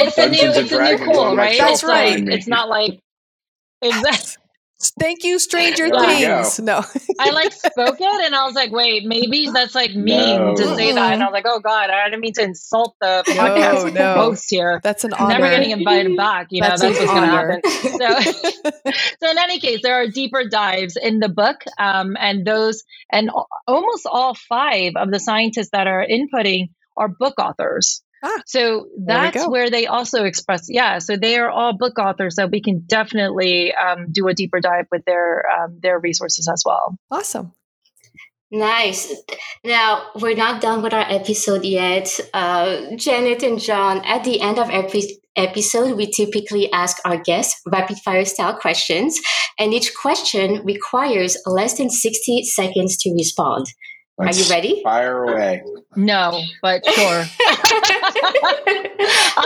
it's 0.00 0.16
Dungeons 0.16 0.16
a 0.16 0.28
new, 0.28 0.60
it's 0.60 0.72
a 0.72 0.96
new 0.96 1.12
cool, 1.12 1.36
right? 1.36 1.58
That's 1.58 1.84
right. 1.84 2.18
It's 2.28 2.46
not 2.46 2.68
like 2.68 3.00
exactly. 3.82 4.42
Thank 4.98 5.24
you, 5.24 5.38
Stranger 5.38 5.90
Things. 5.90 6.58
No, 6.58 6.82
I 7.18 7.30
like 7.30 7.52
spoke 7.52 7.96
it, 8.00 8.24
and 8.24 8.34
I 8.34 8.44
was 8.44 8.54
like, 8.54 8.72
wait, 8.72 9.04
maybe 9.04 9.50
that's 9.52 9.74
like 9.74 9.94
mean 9.94 10.38
no. 10.38 10.54
to 10.56 10.74
say 10.74 10.92
that. 10.94 11.12
And 11.12 11.22
I 11.22 11.26
was 11.26 11.32
like, 11.32 11.44
oh 11.46 11.60
god, 11.60 11.90
I 11.90 12.08
didn't 12.08 12.20
mean 12.20 12.32
to 12.34 12.42
insult 12.42 12.96
the 13.00 13.22
podcast 13.26 13.92
no, 13.92 14.14
no. 14.14 14.14
host 14.14 14.46
here. 14.48 14.80
That's 14.82 15.04
an 15.04 15.12
honor. 15.12 15.38
Never 15.38 15.50
getting 15.50 15.70
invited 15.70 16.16
back. 16.16 16.48
You 16.50 16.62
that's 16.62 16.82
know, 16.82 16.92
that's 16.92 17.00
what's 17.00 17.12
going 17.12 17.22
to 17.22 17.30
happen. 17.30 17.60
So, 18.82 18.90
so 19.20 19.30
in 19.30 19.38
any 19.38 19.60
case, 19.60 19.80
there 19.82 19.94
are 19.94 20.06
deeper 20.06 20.48
dives 20.48 20.96
in 20.96 21.18
the 21.18 21.28
book, 21.28 21.62
um, 21.78 22.16
and 22.18 22.46
those, 22.46 22.84
and 23.10 23.30
almost 23.66 24.06
all 24.06 24.34
five 24.34 24.94
of 24.96 25.10
the 25.10 25.20
scientists 25.20 25.70
that 25.72 25.86
are 25.86 26.06
inputting 26.06 26.70
are 26.96 27.08
book 27.08 27.34
authors. 27.38 28.02
Ah, 28.22 28.42
so 28.46 28.86
that's 29.06 29.48
where 29.48 29.70
they 29.70 29.86
also 29.86 30.24
express, 30.24 30.66
yeah. 30.68 30.98
So 30.98 31.16
they 31.16 31.38
are 31.38 31.48
all 31.48 31.76
book 31.76 31.98
authors, 31.98 32.36
so 32.36 32.46
we 32.46 32.60
can 32.60 32.80
definitely 32.86 33.72
um, 33.74 34.08
do 34.12 34.28
a 34.28 34.34
deeper 34.34 34.60
dive 34.60 34.86
with 34.92 35.04
their 35.06 35.44
um, 35.50 35.78
their 35.82 35.98
resources 35.98 36.48
as 36.48 36.62
well. 36.64 36.98
Awesome. 37.10 37.52
Nice. 38.52 39.14
Now, 39.64 40.08
we're 40.20 40.34
not 40.34 40.60
done 40.60 40.82
with 40.82 40.92
our 40.92 41.06
episode 41.08 41.64
yet. 41.64 42.18
Uh, 42.34 42.96
Janet 42.96 43.44
and 43.44 43.60
John, 43.60 44.04
at 44.04 44.24
the 44.24 44.40
end 44.40 44.58
of 44.58 44.68
every 44.70 45.20
episode, 45.36 45.96
we 45.96 46.10
typically 46.10 46.70
ask 46.72 46.96
our 47.04 47.16
guests 47.16 47.60
rapid 47.70 47.98
fire 47.98 48.24
style 48.24 48.54
questions, 48.54 49.20
and 49.58 49.72
each 49.72 49.94
question 49.94 50.62
requires 50.64 51.38
less 51.46 51.78
than 51.78 51.90
60 51.90 52.42
seconds 52.42 52.96
to 52.98 53.14
respond. 53.14 53.66
Let's 54.20 54.38
Are 54.38 54.44
you 54.44 54.50
ready? 54.50 54.82
Fire 54.82 55.24
away. 55.24 55.62
No, 55.96 56.42
but 56.60 56.84
sure. 56.84 57.24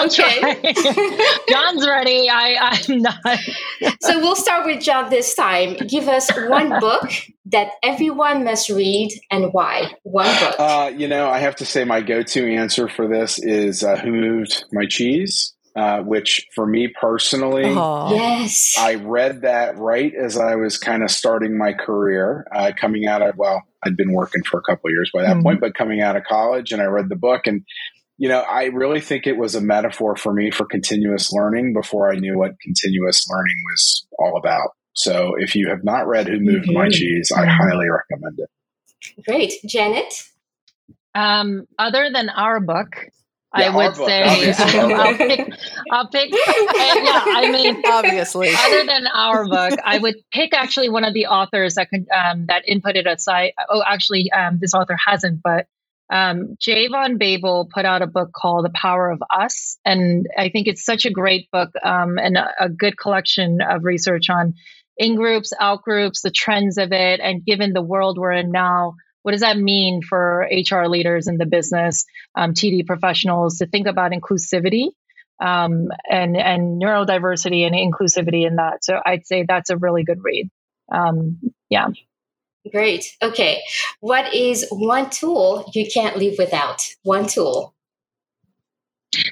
okay. 0.00 0.74
John's 1.48 1.86
ready. 1.86 2.28
I, 2.28 2.56
I'm 2.60 3.00
not. 3.00 3.38
so 4.00 4.18
we'll 4.18 4.34
start 4.36 4.66
with 4.66 4.82
John 4.82 5.10
this 5.10 5.34
time. 5.34 5.74
Give 5.86 6.08
us 6.08 6.28
one 6.48 6.80
book 6.80 7.08
that 7.46 7.68
everyone 7.82 8.44
must 8.44 8.68
read 8.68 9.12
and 9.30 9.52
why. 9.52 9.92
One 10.02 10.26
book. 10.40 10.56
Uh, 10.58 10.92
you 10.94 11.06
know, 11.06 11.28
I 11.28 11.38
have 11.38 11.56
to 11.56 11.66
say 11.66 11.84
my 11.84 12.00
go-to 12.00 12.52
answer 12.52 12.88
for 12.88 13.06
this 13.06 13.38
is 13.38 13.84
uh, 13.84 13.96
Who 13.96 14.10
Moved 14.10 14.64
My 14.72 14.86
Cheese? 14.86 15.52
Uh, 15.76 16.02
which 16.02 16.46
for 16.54 16.66
me 16.68 16.86
personally, 17.00 17.64
Aww. 17.64 18.12
yes, 18.12 18.76
I 18.78 18.94
read 18.94 19.42
that 19.42 19.76
right 19.76 20.14
as 20.14 20.38
I 20.38 20.54
was 20.54 20.78
kind 20.78 21.02
of 21.02 21.10
starting 21.10 21.58
my 21.58 21.72
career, 21.72 22.46
uh, 22.54 22.70
coming 22.80 23.08
out 23.08 23.22
of 23.22 23.36
well, 23.36 23.64
I'd 23.84 23.96
been 23.96 24.12
working 24.12 24.42
for 24.42 24.58
a 24.58 24.62
couple 24.62 24.90
years 24.90 25.10
by 25.12 25.22
that 25.22 25.34
mm-hmm. 25.34 25.42
point, 25.42 25.60
but 25.60 25.74
coming 25.74 26.00
out 26.00 26.16
of 26.16 26.24
college, 26.24 26.72
and 26.72 26.80
I 26.80 26.86
read 26.86 27.08
the 27.08 27.16
book, 27.16 27.46
and 27.46 27.62
you 28.16 28.28
know, 28.28 28.40
I 28.40 28.66
really 28.66 29.00
think 29.00 29.26
it 29.26 29.36
was 29.36 29.54
a 29.54 29.60
metaphor 29.60 30.16
for 30.16 30.32
me 30.32 30.50
for 30.50 30.66
continuous 30.66 31.32
learning 31.32 31.72
before 31.74 32.12
I 32.12 32.16
knew 32.16 32.38
what 32.38 32.52
continuous 32.62 33.26
learning 33.28 33.56
was 33.72 34.06
all 34.18 34.36
about. 34.36 34.70
So, 34.94 35.32
if 35.38 35.56
you 35.56 35.68
have 35.70 35.82
not 35.82 36.06
read 36.06 36.28
Who 36.28 36.38
Moved 36.38 36.66
mm-hmm. 36.66 36.74
My 36.74 36.88
Cheese, 36.88 37.30
I 37.34 37.40
mm-hmm. 37.40 37.50
highly 37.50 37.86
recommend 37.88 38.38
it. 38.38 39.24
Great, 39.26 39.52
Janet. 39.66 40.14
Um, 41.14 41.66
other 41.78 42.10
than 42.12 42.28
our 42.28 42.60
book, 42.60 42.88
yeah, 43.56 43.70
I 43.70 43.76
would 43.76 43.96
say 43.96 44.22
um, 44.22 44.92
I'll 44.94 45.16
pick. 45.16 45.52
I'll 45.90 46.08
pick. 46.08 46.32
yeah, 46.32 47.22
I 47.26 47.50
mean, 47.50 47.82
obviously, 47.86 48.50
other 48.52 48.84
than 48.84 49.06
our 49.06 49.46
book, 49.46 49.78
I 49.84 49.98
would 49.98 50.16
pick 50.32 50.54
actually 50.54 50.88
one 50.88 51.04
of 51.04 51.14
the 51.14 51.26
authors 51.26 51.74
that 51.74 51.90
could 51.90 52.06
um, 52.10 52.46
that 52.46 52.64
inputted 52.68 53.10
a 53.10 53.18
site. 53.18 53.54
Oh, 53.68 53.82
actually, 53.86 54.30
um, 54.32 54.58
this 54.60 54.74
author 54.74 54.96
hasn't, 54.96 55.40
but 55.42 55.66
um, 56.10 56.56
Jay 56.60 56.88
Van 56.88 57.18
Bavel 57.18 57.68
put 57.70 57.84
out 57.84 58.02
a 58.02 58.06
book 58.06 58.30
called 58.34 58.64
The 58.64 58.72
Power 58.74 59.10
of 59.10 59.22
Us, 59.30 59.78
and 59.84 60.26
I 60.36 60.48
think 60.48 60.66
it's 60.66 60.84
such 60.84 61.06
a 61.06 61.10
great 61.10 61.50
book 61.50 61.70
um, 61.82 62.18
and 62.18 62.36
a, 62.36 62.50
a 62.60 62.68
good 62.68 62.98
collection 62.98 63.60
of 63.62 63.84
research 63.84 64.30
on 64.30 64.54
in 64.96 65.16
groups, 65.16 65.52
out 65.60 65.82
groups, 65.82 66.22
the 66.22 66.30
trends 66.30 66.78
of 66.78 66.92
it, 66.92 67.20
and 67.20 67.44
given 67.44 67.72
the 67.72 67.82
world 67.82 68.18
we're 68.18 68.32
in 68.32 68.50
now 68.52 68.94
what 69.24 69.32
does 69.32 69.40
that 69.40 69.56
mean 69.56 70.02
for 70.02 70.46
HR 70.52 70.86
leaders 70.86 71.28
in 71.28 71.38
the 71.38 71.46
business, 71.46 72.04
um, 72.34 72.52
TD 72.52 72.86
professionals 72.86 73.56
to 73.58 73.66
think 73.66 73.86
about 73.86 74.12
inclusivity 74.12 74.88
um, 75.42 75.88
and 76.08 76.36
and 76.36 76.80
neurodiversity 76.80 77.66
and 77.66 77.74
inclusivity 77.74 78.46
in 78.46 78.56
that? 78.56 78.84
So 78.84 79.00
I'd 79.04 79.26
say 79.26 79.46
that's 79.48 79.70
a 79.70 79.78
really 79.78 80.04
good 80.04 80.18
read. 80.22 80.50
Um, 80.92 81.38
yeah. 81.70 81.88
Great. 82.70 83.16
Okay. 83.22 83.62
What 84.00 84.34
is 84.34 84.66
one 84.70 85.08
tool 85.08 85.70
you 85.74 85.86
can't 85.92 86.18
live 86.18 86.34
without? 86.38 86.82
One 87.02 87.26
tool. 87.26 87.73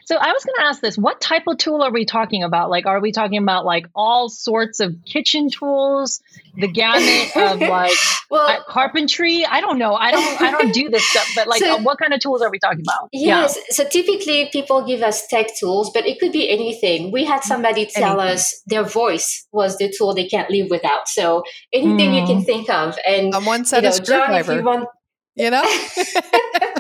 So 0.05 0.17
I 0.17 0.33
was 0.33 0.45
going 0.45 0.57
to 0.59 0.65
ask 0.65 0.81
this: 0.81 0.97
What 0.97 1.21
type 1.21 1.45
of 1.47 1.59
tool 1.59 1.83
are 1.83 1.93
we 1.93 2.05
talking 2.05 2.43
about? 2.43 2.71
Like, 2.71 2.87
are 2.87 3.01
we 3.01 3.13
talking 3.13 3.39
about 3.39 3.65
like 3.65 3.87
all 3.95 4.29
sorts 4.29 4.81
of 4.81 4.95
kitchen 5.05 5.51
tools, 5.51 6.21
the 6.57 6.69
gamut 6.69 7.37
of 7.37 7.61
like 7.61 7.93
well, 8.31 8.65
carpentry? 8.69 9.45
I 9.45 9.61
don't 9.61 9.79
know. 9.79 9.95
I 9.95 10.11
don't. 10.11 10.43
I 10.43 10.51
don't 10.51 10.73
do 10.73 10.89
this 10.91 11.07
stuff. 11.09 11.29
But 11.35 11.49
like, 11.49 11.61
so, 11.63 11.79
what 11.79 11.99
kind 11.99 12.13
of 12.13 12.21
tools 12.21 12.43
are 12.43 12.51
we 12.51 12.59
talking 12.59 12.83
about? 12.87 13.09
Yes. 13.13 13.57
Yeah. 13.57 13.63
So 13.71 13.89
typically, 13.89 14.49
people 14.53 14.85
give 14.87 15.03
us 15.03 15.27
tech 15.27 15.49
tools, 15.59 15.91
but 15.93 16.07
it 16.07 16.19
could 16.21 16.33
be 16.33 16.51
anything. 16.51 17.13
We 17.13 17.25
had 17.25 17.43
somebody 17.43 17.87
tell 17.87 18.21
anything. 18.21 18.37
us 18.37 18.63
their 18.67 18.85
voice 18.85 19.47
was 19.53 19.79
the 19.79 19.93
tool 19.97 20.15
they 20.15 20.29
can't 20.29 20.51
live 20.51 20.69
without. 20.71 21.09
So 21.09 21.45
anything 21.73 22.11
mm. 22.11 22.21
you 22.21 22.27
can 22.27 22.39
hmm. 22.39 22.45
think 22.45 22.71
of, 22.71 22.99
and 23.07 23.33
someone 23.33 23.65
said 23.65 23.79
you 23.79 23.83
know, 23.83 23.89
a 23.89 23.93
screwdriver. 23.93 24.43
John, 24.43 24.57
if 24.57 24.59
you 24.59 24.65
want, 24.65 24.89
you 25.35 25.51
know 25.51 25.63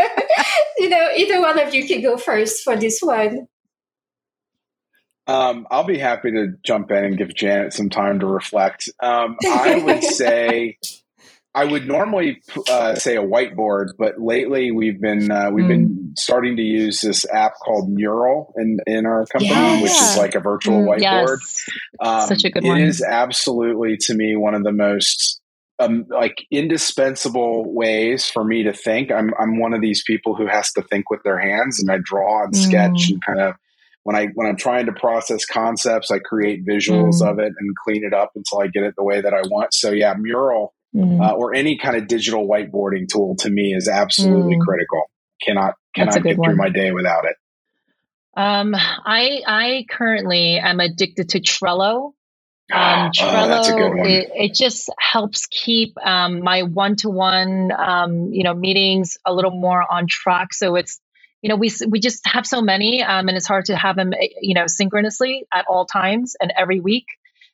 you 0.78 0.88
know 0.88 1.08
either 1.16 1.40
one 1.40 1.58
of 1.58 1.74
you 1.74 1.86
can 1.86 2.02
go 2.02 2.16
first 2.16 2.62
for 2.62 2.76
this 2.76 3.00
one 3.00 3.46
um, 5.28 5.68
I'll 5.70 5.84
be 5.84 5.98
happy 5.98 6.32
to 6.32 6.54
jump 6.64 6.90
in 6.90 7.04
and 7.04 7.16
give 7.16 7.32
Janet 7.32 7.72
some 7.72 7.90
time 7.90 8.18
to 8.20 8.26
reflect. 8.26 8.88
Um, 9.00 9.36
I 9.44 9.78
would 9.78 10.02
say 10.04 10.78
I 11.54 11.64
would 11.64 11.86
normally 11.86 12.40
uh, 12.70 12.94
say 12.94 13.16
a 13.16 13.22
whiteboard, 13.22 13.88
but 13.98 14.18
lately 14.18 14.70
we've 14.70 15.00
been 15.00 15.30
uh, 15.30 15.50
we've 15.50 15.66
mm. 15.66 15.68
been 15.68 15.86
hmm. 15.86 16.12
starting 16.16 16.56
to 16.56 16.62
use 16.62 17.00
this 17.00 17.26
app 17.30 17.52
called 17.62 17.90
Mural 17.90 18.54
in 18.56 18.78
in 18.86 19.04
our 19.04 19.26
company, 19.26 19.50
yeah. 19.50 19.82
which 19.82 19.92
is 19.92 20.16
like 20.16 20.34
a 20.34 20.40
virtual 20.40 20.80
mm, 20.80 20.88
whiteboard. 20.88 21.38
Yes. 21.40 21.68
Um, 22.00 22.28
Such 22.28 22.44
a 22.44 22.50
good 22.50 22.64
one. 22.64 22.78
It 22.78 22.88
is 22.88 23.02
absolutely 23.02 23.98
to 23.98 24.14
me 24.14 24.34
one 24.34 24.54
of 24.54 24.64
the 24.64 24.72
most 24.72 25.41
um, 25.82 26.06
like 26.08 26.46
indispensable 26.50 27.72
ways 27.72 28.28
for 28.28 28.44
me 28.44 28.62
to 28.64 28.72
think. 28.72 29.10
I'm 29.10 29.32
I'm 29.38 29.58
one 29.58 29.74
of 29.74 29.80
these 29.80 30.02
people 30.02 30.34
who 30.34 30.46
has 30.46 30.72
to 30.72 30.82
think 30.82 31.10
with 31.10 31.22
their 31.22 31.38
hands, 31.38 31.80
and 31.80 31.90
I 31.90 31.98
draw 32.02 32.44
and 32.44 32.56
sketch 32.56 33.08
mm. 33.08 33.12
and 33.12 33.24
kind 33.24 33.40
of 33.40 33.54
when 34.04 34.16
I 34.16 34.26
when 34.34 34.46
I'm 34.46 34.56
trying 34.56 34.86
to 34.86 34.92
process 34.92 35.44
concepts, 35.44 36.10
I 36.10 36.18
create 36.18 36.66
visuals 36.66 37.20
mm. 37.20 37.30
of 37.30 37.38
it 37.38 37.52
and 37.58 37.76
clean 37.84 38.04
it 38.04 38.14
up 38.14 38.32
until 38.34 38.60
I 38.60 38.66
get 38.68 38.82
it 38.82 38.94
the 38.96 39.04
way 39.04 39.20
that 39.20 39.32
I 39.32 39.42
want. 39.42 39.74
So 39.74 39.90
yeah, 39.90 40.14
mural 40.18 40.74
mm. 40.94 41.20
uh, 41.20 41.34
or 41.34 41.54
any 41.54 41.78
kind 41.78 41.96
of 41.96 42.08
digital 42.08 42.46
whiteboarding 42.48 43.08
tool 43.08 43.36
to 43.36 43.50
me 43.50 43.74
is 43.74 43.88
absolutely 43.88 44.56
mm. 44.56 44.60
critical. 44.60 45.10
Cannot 45.42 45.74
cannot 45.94 46.22
get 46.22 46.38
one. 46.38 46.50
through 46.50 46.56
my 46.56 46.68
day 46.68 46.92
without 46.92 47.24
it. 47.24 47.36
Um, 48.34 48.74
I 48.74 49.42
I 49.46 49.86
currently 49.90 50.58
am 50.58 50.80
addicted 50.80 51.30
to 51.30 51.40
Trello. 51.40 52.12
Um, 52.72 53.10
Trello, 53.10 53.62
oh, 53.68 54.04
it, 54.04 54.30
it, 54.34 54.54
just 54.54 54.90
helps 54.98 55.46
keep 55.46 55.94
um, 56.04 56.42
my 56.42 56.62
one-to-one, 56.62 57.70
um, 57.72 58.32
you 58.32 58.44
know, 58.44 58.54
meetings 58.54 59.18
a 59.26 59.32
little 59.32 59.50
more 59.50 59.84
on 59.90 60.06
track. 60.06 60.54
So 60.54 60.76
it's, 60.76 61.00
you 61.42 61.48
know, 61.48 61.56
we 61.56 61.70
we 61.88 62.00
just 62.00 62.26
have 62.26 62.46
so 62.46 62.62
many, 62.62 63.02
um, 63.02 63.28
and 63.28 63.36
it's 63.36 63.46
hard 63.46 63.66
to 63.66 63.76
have 63.76 63.96
them, 63.96 64.12
eh, 64.12 64.28
you 64.40 64.54
know, 64.54 64.66
synchronously 64.66 65.44
at 65.52 65.66
all 65.68 65.86
times 65.86 66.34
and 66.40 66.52
every 66.56 66.80
week. 66.80 67.06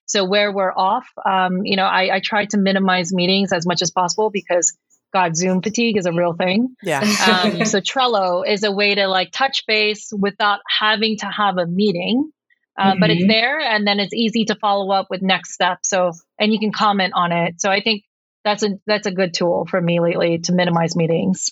So 0.07 0.25
where 0.25 0.53
we're 0.53 0.73
off, 0.73 1.07
um, 1.27 1.65
you 1.65 1.77
know, 1.77 1.85
I, 1.85 2.17
I 2.17 2.21
try 2.21 2.47
to 2.47 2.59
minimize 2.59 3.13
meetings 3.13 3.53
as 3.53 3.67
much 3.67 3.83
as 3.83 3.91
possible 3.91 4.31
because 4.31 4.77
God, 5.13 5.37
Zoom 5.37 5.63
fatigue 5.63 5.97
is 5.97 6.07
a 6.07 6.13
real 6.13 6.35
thing. 6.35 6.75
Yeah. 6.83 7.01
Um, 7.01 7.65
so 7.65 7.81
Trello 7.81 8.47
is 8.47 8.63
a 8.63 8.73
way 8.73 8.95
to 8.95 9.07
like 9.07 9.33
touch 9.33 9.65
base 9.67 10.13
without 10.17 10.61
having 10.69 11.19
to 11.19 11.27
have 11.27 11.59
a 11.59 11.67
meeting. 11.67 12.31
Uh, 12.79 12.93
mm-hmm. 12.93 13.01
But 13.01 13.11
it's 13.11 13.23
mm-hmm. 13.23 13.29
there, 13.29 13.59
and 13.59 13.87
then 13.87 13.99
it's 13.99 14.15
easy 14.15 14.45
to 14.47 14.55
follow 14.55 14.93
up 14.93 15.09
with 15.11 15.21
next 15.21 15.53
steps. 15.53 15.89
So, 15.89 16.13
and 16.39 16.53
you 16.53 16.61
can 16.61 16.71
comment 16.71 17.13
on 17.17 17.33
it. 17.33 17.61
So 17.61 17.71
I 17.71 17.83
think 17.83 18.05
that's 18.45 18.63
a 18.63 18.79
that's 18.87 19.07
a 19.07 19.11
good 19.11 19.35
tool 19.35 19.67
for 19.69 19.81
me 19.81 20.01
lately 20.01 20.39
to 20.39 20.53
minimize 20.53 20.95
meetings. 20.95 21.51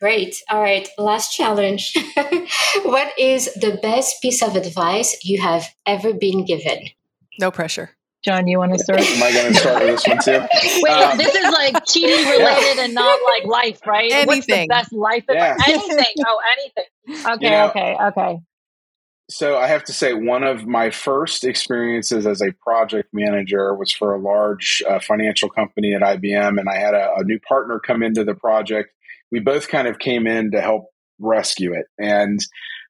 Great. 0.00 0.36
All 0.50 0.60
right. 0.60 0.88
Last 0.98 1.34
challenge. 1.34 1.94
what 2.82 3.18
is 3.18 3.46
the 3.54 3.78
best 3.82 4.20
piece 4.20 4.42
of 4.42 4.54
advice 4.54 5.16
you 5.24 5.40
have 5.40 5.66
ever 5.86 6.12
been 6.12 6.44
given? 6.44 6.90
No 7.40 7.50
pressure. 7.50 7.90
John, 8.24 8.46
you 8.48 8.58
want 8.58 8.72
to 8.72 8.78
start? 8.78 9.00
Am 9.00 9.22
I 9.22 9.32
going 9.32 9.52
to 9.52 9.58
start 9.58 9.82
with 9.82 9.90
this 9.90 10.06
one 10.06 10.18
too? 10.18 10.46
Wait, 10.82 10.90
um, 10.90 11.16
this 11.16 11.34
is 11.34 11.50
like 11.52 11.84
cheating 11.86 12.26
related 12.28 12.76
yeah. 12.76 12.84
and 12.84 12.94
not 12.94 13.18
like 13.24 13.44
life, 13.44 13.86
right? 13.86 14.10
Anything. 14.10 14.26
What's 14.26 14.46
the 14.46 14.66
best 14.68 14.92
life? 14.92 15.24
Yeah. 15.30 15.56
Anything. 15.66 16.14
Oh, 16.26 16.40
anything. 16.58 17.26
Okay. 17.26 17.46
You 17.46 17.50
know, 17.50 17.68
okay. 17.68 17.96
Okay. 18.08 18.38
So 19.30 19.58
I 19.58 19.66
have 19.66 19.84
to 19.84 19.92
say, 19.92 20.14
one 20.14 20.42
of 20.42 20.66
my 20.66 20.90
first 20.90 21.44
experiences 21.44 22.26
as 22.26 22.40
a 22.40 22.52
project 22.52 23.10
manager 23.12 23.74
was 23.74 23.92
for 23.92 24.14
a 24.14 24.18
large 24.20 24.82
uh, 24.88 25.00
financial 25.00 25.50
company 25.50 25.94
at 25.94 26.00
IBM, 26.00 26.58
and 26.58 26.68
I 26.68 26.78
had 26.78 26.94
a, 26.94 27.14
a 27.18 27.24
new 27.24 27.38
partner 27.40 27.78
come 27.78 28.02
into 28.02 28.24
the 28.24 28.34
project. 28.34 28.90
We 29.30 29.40
both 29.40 29.68
kind 29.68 29.86
of 29.86 29.98
came 29.98 30.26
in 30.26 30.52
to 30.52 30.62
help 30.62 30.86
rescue 31.18 31.74
it, 31.74 31.86
and 31.98 32.40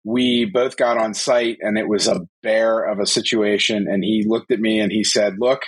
we 0.04 0.44
both 0.44 0.76
got 0.76 0.96
on 0.96 1.12
site 1.12 1.58
and 1.60 1.76
it 1.76 1.88
was 1.88 2.06
a 2.06 2.20
bear 2.42 2.82
of 2.82 2.98
a 2.98 3.06
situation. 3.06 3.86
And 3.88 4.02
he 4.02 4.24
looked 4.26 4.50
at 4.50 4.60
me 4.60 4.80
and 4.80 4.90
he 4.90 5.04
said, 5.04 5.34
Look, 5.38 5.62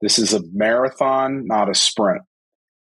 this 0.00 0.18
is 0.18 0.32
a 0.32 0.42
marathon, 0.52 1.46
not 1.46 1.70
a 1.70 1.74
sprint. 1.74 2.22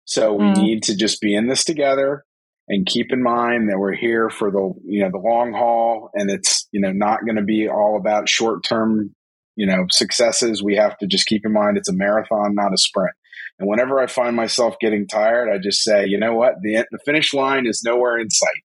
So 0.05 0.33
we 0.33 0.45
mm. 0.45 0.57
need 0.57 0.83
to 0.83 0.95
just 0.95 1.19
be 1.19 1.35
in 1.35 1.47
this 1.47 1.63
together 1.63 2.23
and 2.67 2.85
keep 2.85 3.11
in 3.11 3.23
mind 3.23 3.69
that 3.69 3.79
we're 3.79 3.95
here 3.95 4.29
for 4.29 4.51
the 4.51 4.73
you 4.85 5.03
know 5.03 5.09
the 5.11 5.17
long 5.17 5.53
haul 5.53 6.09
and 6.13 6.29
it's 6.29 6.67
you 6.71 6.81
know 6.81 6.91
not 6.91 7.25
going 7.25 7.37
to 7.37 7.43
be 7.43 7.67
all 7.67 7.97
about 7.97 8.29
short 8.29 8.63
term 8.63 9.13
you 9.55 9.65
know 9.65 9.85
successes 9.89 10.63
we 10.63 10.75
have 10.75 10.97
to 10.97 11.07
just 11.07 11.27
keep 11.27 11.45
in 11.45 11.53
mind 11.53 11.77
it's 11.77 11.89
a 11.89 11.93
marathon 11.93 12.53
not 12.53 12.73
a 12.73 12.77
sprint 12.77 13.15
and 13.59 13.67
whenever 13.67 13.99
i 13.99 14.07
find 14.07 14.35
myself 14.35 14.75
getting 14.79 15.07
tired 15.07 15.49
i 15.49 15.57
just 15.57 15.83
say 15.83 16.05
you 16.05 16.19
know 16.19 16.33
what 16.33 16.55
the, 16.61 16.85
the 16.91 16.99
finish 17.05 17.33
line 17.33 17.65
is 17.65 17.83
nowhere 17.83 18.17
in 18.17 18.29
sight 18.29 18.63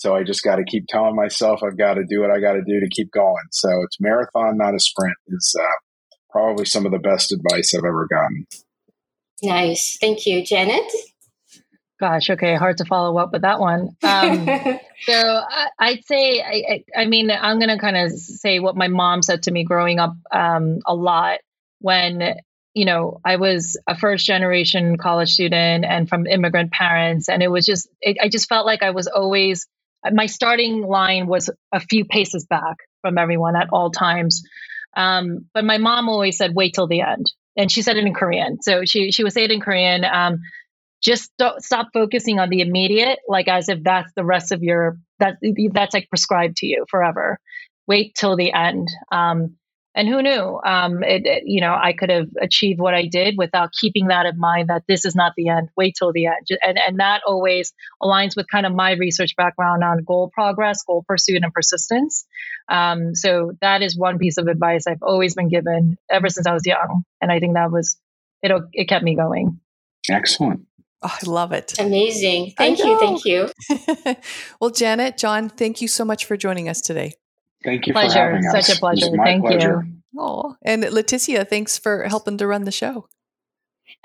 so 0.00 0.16
I 0.16 0.22
just 0.24 0.42
got 0.42 0.56
to 0.56 0.64
keep 0.64 0.86
telling 0.88 1.14
myself 1.14 1.62
I've 1.62 1.76
got 1.76 1.94
to 1.94 2.04
do 2.08 2.22
what 2.22 2.30
I 2.30 2.40
got 2.40 2.54
to 2.54 2.62
do 2.62 2.80
to 2.80 2.88
keep 2.88 3.12
going. 3.12 3.44
So 3.50 3.68
it's 3.82 4.00
marathon, 4.00 4.56
not 4.56 4.74
a 4.74 4.80
sprint, 4.80 5.14
is 5.28 5.54
uh, 5.60 5.66
probably 6.30 6.64
some 6.64 6.86
of 6.86 6.92
the 6.92 6.98
best 6.98 7.32
advice 7.32 7.74
I've 7.74 7.84
ever 7.84 8.08
gotten. 8.10 8.46
Nice. 9.42 9.98
Thank 10.00 10.24
you. 10.24 10.42
Janet? 10.42 10.90
Gosh, 12.00 12.30
okay, 12.30 12.54
hard 12.54 12.78
to 12.78 12.86
follow 12.86 13.18
up 13.18 13.30
with 13.30 13.42
that 13.42 13.60
one. 13.60 13.94
Um, 14.02 14.46
so 15.02 15.42
I, 15.78 15.92
would 15.92 16.06
say, 16.06 16.40
I, 16.40 16.84
I, 16.96 17.04
mean, 17.04 17.30
I'm 17.30 17.58
going 17.58 17.68
to 17.68 17.78
kind 17.78 17.96
of 17.96 18.12
say 18.12 18.58
what 18.58 18.74
my 18.74 18.88
mom 18.88 19.20
said 19.22 19.42
to 19.42 19.50
me 19.50 19.64
growing 19.64 19.98
up 19.98 20.14
um, 20.32 20.78
a 20.86 20.94
lot 20.94 21.40
when, 21.80 22.36
you 22.72 22.86
know, 22.86 23.20
I 23.22 23.36
was 23.36 23.78
a 23.86 23.94
first 23.94 24.24
generation 24.24 24.96
college 24.96 25.30
student 25.34 25.84
and 25.84 26.08
from 26.08 26.26
immigrant 26.26 26.72
parents. 26.72 27.28
And 27.28 27.42
it 27.42 27.48
was 27.48 27.66
just, 27.66 27.86
it, 28.00 28.16
I 28.22 28.30
just 28.30 28.48
felt 28.48 28.64
like 28.64 28.82
I 28.82 28.90
was 28.90 29.06
always 29.06 29.66
my 30.10 30.26
starting 30.26 30.82
line 30.82 31.26
was 31.26 31.50
a 31.72 31.80
few 31.80 32.04
paces 32.04 32.46
back 32.46 32.78
from 33.02 33.18
everyone 33.18 33.56
at 33.56 33.68
all 33.72 33.90
times. 33.90 34.42
Um, 34.96 35.46
but 35.54 35.64
my 35.64 35.78
mom 35.78 36.08
always 36.08 36.36
said, 36.36 36.54
wait 36.54 36.74
till 36.74 36.86
the 36.86 37.02
end. 37.02 37.32
And 37.56 37.70
she 37.70 37.82
said 37.82 37.96
it 37.96 38.04
in 38.04 38.14
Korean. 38.14 38.62
So 38.62 38.84
she, 38.84 39.12
she 39.12 39.22
would 39.22 39.32
say 39.32 39.44
it 39.44 39.50
in 39.50 39.60
Korean. 39.60 40.04
Just 41.02 41.30
stop 41.58 41.88
focusing 41.92 42.38
on 42.38 42.50
the 42.50 42.60
immediate, 42.60 43.18
like 43.28 43.48
as 43.48 43.68
if 43.68 43.82
that's 43.82 44.12
the 44.14 44.24
rest 44.24 44.52
of 44.52 44.62
your, 44.62 44.98
that 45.18 45.36
that's 45.72 45.94
like 45.94 46.08
prescribed 46.08 46.56
to 46.58 46.66
you 46.66 46.84
forever. 46.88 47.38
Wait 47.86 48.14
till 48.14 48.36
the 48.36 48.52
end. 48.52 48.88
Um, 49.10 49.56
and 49.94 50.08
who 50.08 50.22
knew? 50.22 50.60
Um, 50.64 51.02
it, 51.02 51.26
it, 51.26 51.42
you 51.46 51.60
know 51.60 51.74
i 51.74 51.92
could 51.92 52.10
have 52.10 52.28
achieved 52.40 52.80
what 52.80 52.94
i 52.94 53.06
did 53.06 53.34
without 53.36 53.72
keeping 53.72 54.06
that 54.06 54.26
in 54.26 54.38
mind 54.38 54.68
that 54.68 54.84
this 54.86 55.04
is 55.04 55.14
not 55.14 55.32
the 55.36 55.48
end. 55.48 55.68
Wait 55.76 55.96
till 55.98 56.12
the 56.12 56.26
end. 56.26 56.46
And, 56.64 56.78
and 56.78 57.00
that 57.00 57.22
always 57.26 57.72
aligns 58.02 58.36
with 58.36 58.46
kind 58.48 58.66
of 58.66 58.72
my 58.72 58.92
research 58.92 59.34
background 59.36 59.82
on 59.82 60.04
goal 60.04 60.30
progress 60.32 60.82
goal 60.84 61.04
pursuit 61.06 61.42
and 61.42 61.52
persistence. 61.52 62.24
Um, 62.68 63.14
so 63.14 63.52
that 63.60 63.82
is 63.82 63.98
one 63.98 64.18
piece 64.18 64.38
of 64.38 64.46
advice 64.46 64.86
i've 64.86 65.02
always 65.02 65.34
been 65.34 65.48
given 65.48 65.96
ever 66.08 66.28
since 66.28 66.46
i 66.46 66.52
was 66.52 66.66
young. 66.66 67.02
And 67.20 67.32
i 67.32 67.40
think 67.40 67.54
that 67.54 67.72
was 67.72 67.96
it 68.42 68.52
it 68.72 68.88
kept 68.88 69.04
me 69.04 69.16
going. 69.16 69.60
Excellent 70.08 70.66
Oh, 71.02 71.08
I 71.22 71.26
love 71.26 71.52
it. 71.52 71.78
Amazing. 71.78 72.52
Thank 72.58 72.78
you. 72.78 72.98
Thank 72.98 73.24
you. 73.24 73.48
well, 74.60 74.70
Janet, 74.70 75.16
John, 75.16 75.48
thank 75.48 75.80
you 75.80 75.88
so 75.88 76.04
much 76.04 76.26
for 76.26 76.36
joining 76.36 76.68
us 76.68 76.80
today. 76.80 77.14
Thank 77.64 77.86
you 77.86 77.92
pleasure. 77.92 78.12
for 78.12 78.18
having 78.18 78.46
us. 78.46 78.66
Such 78.66 78.76
a 78.76 78.80
pleasure. 78.80 79.06
Thank 79.16 79.42
pleasure. 79.42 79.84
you. 79.86 80.00
Oh, 80.18 80.56
and 80.62 80.82
Leticia, 80.82 81.48
thanks 81.48 81.78
for 81.78 82.04
helping 82.04 82.36
to 82.38 82.46
run 82.46 82.64
the 82.64 82.72
show. 82.72 83.08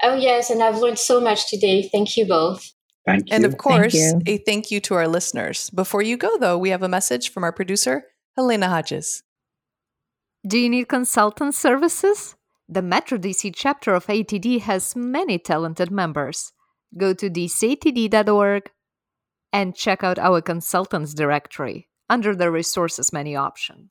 Oh, 0.04 0.16
yes. 0.16 0.50
And 0.50 0.64
I've 0.64 0.78
learned 0.78 1.00
so 1.00 1.20
much 1.20 1.50
today. 1.50 1.90
Thank 1.90 2.16
you 2.16 2.26
both. 2.26 2.72
Thank 3.06 3.30
you. 3.30 3.36
And 3.36 3.46
of 3.46 3.58
course, 3.58 3.94
thank 3.94 4.28
a 4.28 4.38
thank 4.38 4.72
you 4.72 4.80
to 4.82 4.96
our 4.96 5.08
listeners. 5.08 5.70
Before 5.70 6.02
you 6.02 6.18
go, 6.18 6.38
though, 6.38 6.58
we 6.58 6.70
have 6.70 6.84
a 6.84 6.90
message 6.90 7.30
from 7.30 7.44
our 7.44 7.52
producer, 7.52 8.04
Helena 8.36 8.70
Hodges. 8.70 9.24
Do 10.48 10.58
you 10.58 10.70
need 10.70 10.88
consultant 10.88 11.56
services? 11.56 12.36
The 12.68 12.82
Metro 12.82 13.18
DC 13.18 13.54
chapter 13.56 13.94
of 13.94 14.08
ATD 14.08 14.62
has 14.62 14.96
many 14.96 15.38
talented 15.38 15.92
members. 15.92 16.52
Go 16.98 17.14
to 17.14 17.30
dcatd.org 17.30 18.72
and 19.52 19.76
check 19.76 20.04
out 20.04 20.20
our 20.20 20.42
consultants 20.42 21.14
directory 21.14 21.88
under 22.10 22.36
the 22.36 22.52
resources 22.52 23.12
menu 23.14 23.38
option. 23.38 23.90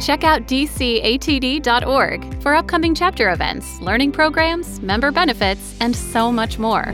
Check 0.00 0.24
out 0.24 0.48
dcatd.org 0.48 2.42
for 2.42 2.54
upcoming 2.54 2.94
chapter 2.94 3.30
events, 3.30 3.80
learning 3.80 4.10
programs, 4.12 4.80
member 4.80 5.12
benefits, 5.12 5.76
and 5.80 5.94
so 5.94 6.32
much 6.32 6.58
more. 6.58 6.92